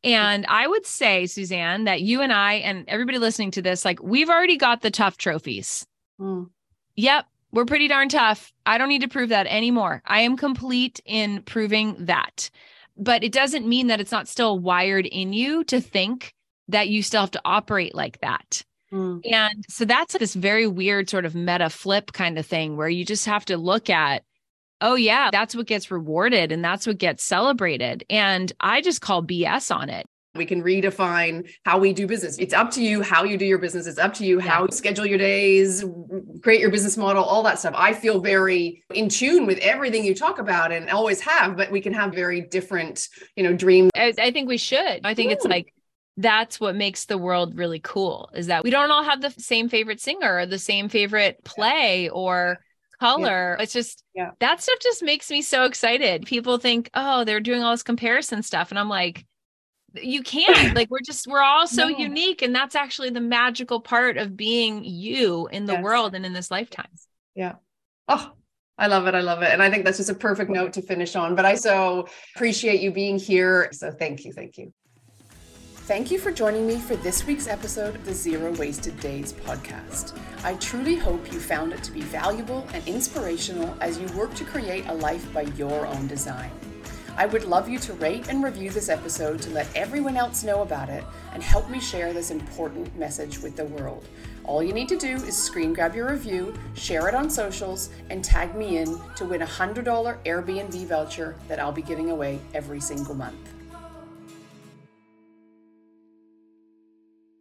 And 0.03 0.45
I 0.47 0.67
would 0.67 0.85
say, 0.85 1.25
Suzanne, 1.25 1.85
that 1.85 2.01
you 2.01 2.21
and 2.21 2.31
I 2.31 2.53
and 2.55 2.87
everybody 2.87 3.17
listening 3.17 3.51
to 3.51 3.61
this, 3.61 3.83
like 3.83 4.01
we've 4.01 4.29
already 4.29 4.57
got 4.57 4.81
the 4.81 4.91
tough 4.91 5.17
trophies. 5.17 5.85
Mm. 6.19 6.49
Yep, 6.95 7.25
we're 7.51 7.65
pretty 7.65 7.87
darn 7.87 8.09
tough. 8.09 8.51
I 8.65 8.77
don't 8.77 8.89
need 8.89 9.01
to 9.01 9.07
prove 9.07 9.29
that 9.29 9.47
anymore. 9.47 10.01
I 10.05 10.21
am 10.21 10.37
complete 10.37 10.99
in 11.05 11.41
proving 11.43 11.95
that. 12.05 12.49
But 12.95 13.23
it 13.23 13.31
doesn't 13.31 13.67
mean 13.67 13.87
that 13.87 13.99
it's 13.99 14.11
not 14.11 14.27
still 14.27 14.59
wired 14.59 15.05
in 15.05 15.33
you 15.33 15.63
to 15.65 15.79
think 15.79 16.33
that 16.67 16.89
you 16.89 17.03
still 17.03 17.21
have 17.21 17.31
to 17.31 17.41
operate 17.45 17.95
like 17.95 18.19
that. 18.21 18.63
Mm. 18.91 19.21
And 19.31 19.65
so 19.69 19.85
that's 19.85 20.17
this 20.17 20.33
very 20.33 20.67
weird 20.67 21.09
sort 21.09 21.25
of 21.25 21.35
meta 21.35 21.69
flip 21.69 22.13
kind 22.13 22.37
of 22.39 22.45
thing 22.45 22.77
where 22.77 22.89
you 22.89 23.05
just 23.05 23.25
have 23.25 23.45
to 23.45 23.57
look 23.57 23.89
at 23.89 24.23
oh 24.81 24.95
yeah, 24.95 25.29
that's 25.31 25.55
what 25.55 25.67
gets 25.67 25.91
rewarded 25.91 26.51
and 26.51 26.63
that's 26.63 26.87
what 26.87 26.97
gets 26.97 27.23
celebrated. 27.23 28.03
And 28.09 28.51
I 28.59 28.81
just 28.81 29.01
call 29.01 29.23
BS 29.23 29.75
on 29.75 29.89
it. 29.89 30.05
We 30.35 30.45
can 30.45 30.63
redefine 30.63 31.49
how 31.65 31.79
we 31.79 31.93
do 31.93 32.05
business. 32.05 32.37
It's 32.37 32.53
up 32.53 32.69
to 32.71 32.83
you 32.83 33.01
how 33.01 33.23
you 33.23 33.37
do 33.37 33.45
your 33.45 33.57
business. 33.57 33.87
It's 33.87 33.97
up 33.97 34.13
to 34.15 34.25
you 34.25 34.39
how 34.39 34.63
you 34.63 34.71
schedule 34.71 35.05
your 35.05 35.17
days, 35.17 35.83
create 36.43 36.61
your 36.61 36.69
business 36.69 36.95
model, 36.95 37.23
all 37.23 37.41
that 37.43 37.57
stuff. 37.57 37.73
I 37.75 37.93
feel 37.93 38.19
very 38.19 38.83
in 38.93 39.09
tune 39.09 39.47
with 39.47 39.57
everything 39.59 40.05
you 40.05 40.13
talk 40.13 40.37
about 40.37 40.71
and 40.71 40.89
always 40.91 41.19
have, 41.21 41.57
but 41.57 41.71
we 41.71 41.81
can 41.81 41.93
have 41.93 42.13
very 42.13 42.41
different, 42.41 43.07
you 43.35 43.43
know, 43.43 43.53
dreams. 43.53 43.89
I, 43.95 44.13
I 44.19 44.31
think 44.31 44.47
we 44.47 44.57
should. 44.57 45.01
I 45.03 45.15
think 45.15 45.31
Ooh. 45.31 45.33
it's 45.33 45.45
like 45.45 45.73
that's 46.17 46.59
what 46.59 46.75
makes 46.75 47.05
the 47.05 47.17
world 47.17 47.57
really 47.57 47.79
cool 47.79 48.29
is 48.33 48.47
that 48.47 48.63
we 48.63 48.71
don't 48.71 48.89
all 48.89 49.03
have 49.03 49.21
the 49.21 49.29
same 49.37 49.69
favorite 49.69 50.01
singer 50.01 50.39
or 50.39 50.45
the 50.45 50.57
same 50.57 50.89
favorite 50.89 51.43
play 51.43 52.09
or 52.09 52.59
color. 52.99 53.55
Yeah. 53.57 53.63
It's 53.63 53.73
just 53.73 54.03
yeah. 54.13 54.31
that 54.39 54.61
stuff 54.61 54.79
just 54.81 55.03
makes 55.03 55.29
me 55.29 55.41
so 55.41 55.65
excited. 55.65 56.25
People 56.25 56.57
think, 56.57 56.89
oh, 56.93 57.23
they're 57.23 57.39
doing 57.39 57.63
all 57.63 57.71
this 57.71 57.83
comparison 57.83 58.43
stuff. 58.43 58.71
And 58.71 58.79
I'm 58.79 58.89
like, 58.89 59.25
you 60.01 60.21
can't 60.21 60.75
like 60.75 60.89
we're 60.89 60.99
just 60.99 61.27
we're 61.27 61.41
all 61.41 61.67
so 61.67 61.87
no. 61.87 61.97
unique 61.97 62.41
and 62.41 62.53
that's 62.53 62.75
actually 62.75 63.09
the 63.09 63.21
magical 63.21 63.79
part 63.79 64.17
of 64.17 64.35
being 64.35 64.83
you 64.83 65.47
in 65.51 65.65
the 65.65 65.73
yes. 65.73 65.83
world 65.83 66.13
and 66.13 66.25
in 66.25 66.33
this 66.33 66.51
lifetime 66.51 66.89
yeah 67.35 67.53
oh 68.07 68.31
I 68.77 68.87
love 68.87 69.07
it. 69.07 69.15
I 69.15 69.21
love 69.21 69.41
it. 69.41 69.51
And 69.51 69.63
I 69.63 69.71
think 69.71 69.85
that's 69.85 69.97
just 69.97 70.09
a 70.09 70.13
perfect 70.13 70.51
note 70.51 70.73
to 70.73 70.81
finish 70.81 71.15
on. 71.15 71.35
But 71.35 71.45
I 71.45 71.55
so 71.55 72.07
appreciate 72.35 72.79
you 72.79 72.91
being 72.91 73.17
here. 73.17 73.69
So 73.71 73.91
thank 73.91 74.23
you. 74.23 74.31
Thank 74.31 74.57
you. 74.57 74.71
Thank 75.87 76.11
you 76.11 76.19
for 76.19 76.33
joining 76.33 76.67
me 76.67 76.79
for 76.79 76.97
this 76.97 77.25
week's 77.25 77.47
episode 77.47 77.95
of 77.95 78.03
the 78.03 78.13
Zero 78.13 78.51
Wasted 78.55 78.99
Days 78.99 79.31
podcast. 79.31 80.19
I 80.43 80.55
truly 80.55 80.97
hope 80.97 81.31
you 81.31 81.39
found 81.39 81.71
it 81.71 81.81
to 81.83 81.93
be 81.93 82.01
valuable 82.01 82.67
and 82.73 82.85
inspirational 82.85 83.73
as 83.79 83.97
you 83.97 84.05
work 84.07 84.33
to 84.33 84.43
create 84.43 84.85
a 84.87 84.93
life 84.93 85.31
by 85.33 85.43
your 85.55 85.87
own 85.87 86.05
design. 86.07 86.51
I 87.15 87.25
would 87.25 87.45
love 87.45 87.69
you 87.69 87.79
to 87.79 87.93
rate 87.93 88.27
and 88.27 88.43
review 88.43 88.69
this 88.69 88.89
episode 88.89 89.41
to 89.43 89.49
let 89.51 89.73
everyone 89.77 90.17
else 90.17 90.43
know 90.43 90.61
about 90.61 90.89
it 90.89 91.05
and 91.31 91.41
help 91.41 91.69
me 91.69 91.79
share 91.79 92.11
this 92.11 92.31
important 92.31 92.93
message 92.97 93.39
with 93.39 93.55
the 93.55 93.63
world. 93.63 94.05
All 94.43 94.61
you 94.61 94.73
need 94.73 94.89
to 94.89 94.97
do 94.97 95.15
is 95.15 95.41
screen 95.41 95.71
grab 95.71 95.95
your 95.95 96.11
review, 96.11 96.53
share 96.73 97.07
it 97.07 97.15
on 97.15 97.29
socials, 97.29 97.91
and 98.09 98.25
tag 98.25 98.55
me 98.55 98.79
in 98.79 98.99
to 99.15 99.23
win 99.23 99.41
a 99.41 99.47
$100 99.47 99.85
Airbnb 100.25 100.85
voucher 100.85 101.37
that 101.47 101.61
I'll 101.61 101.71
be 101.71 101.81
giving 101.81 102.09
away 102.11 102.41
every 102.53 102.81
single 102.81 103.15
month. 103.15 103.56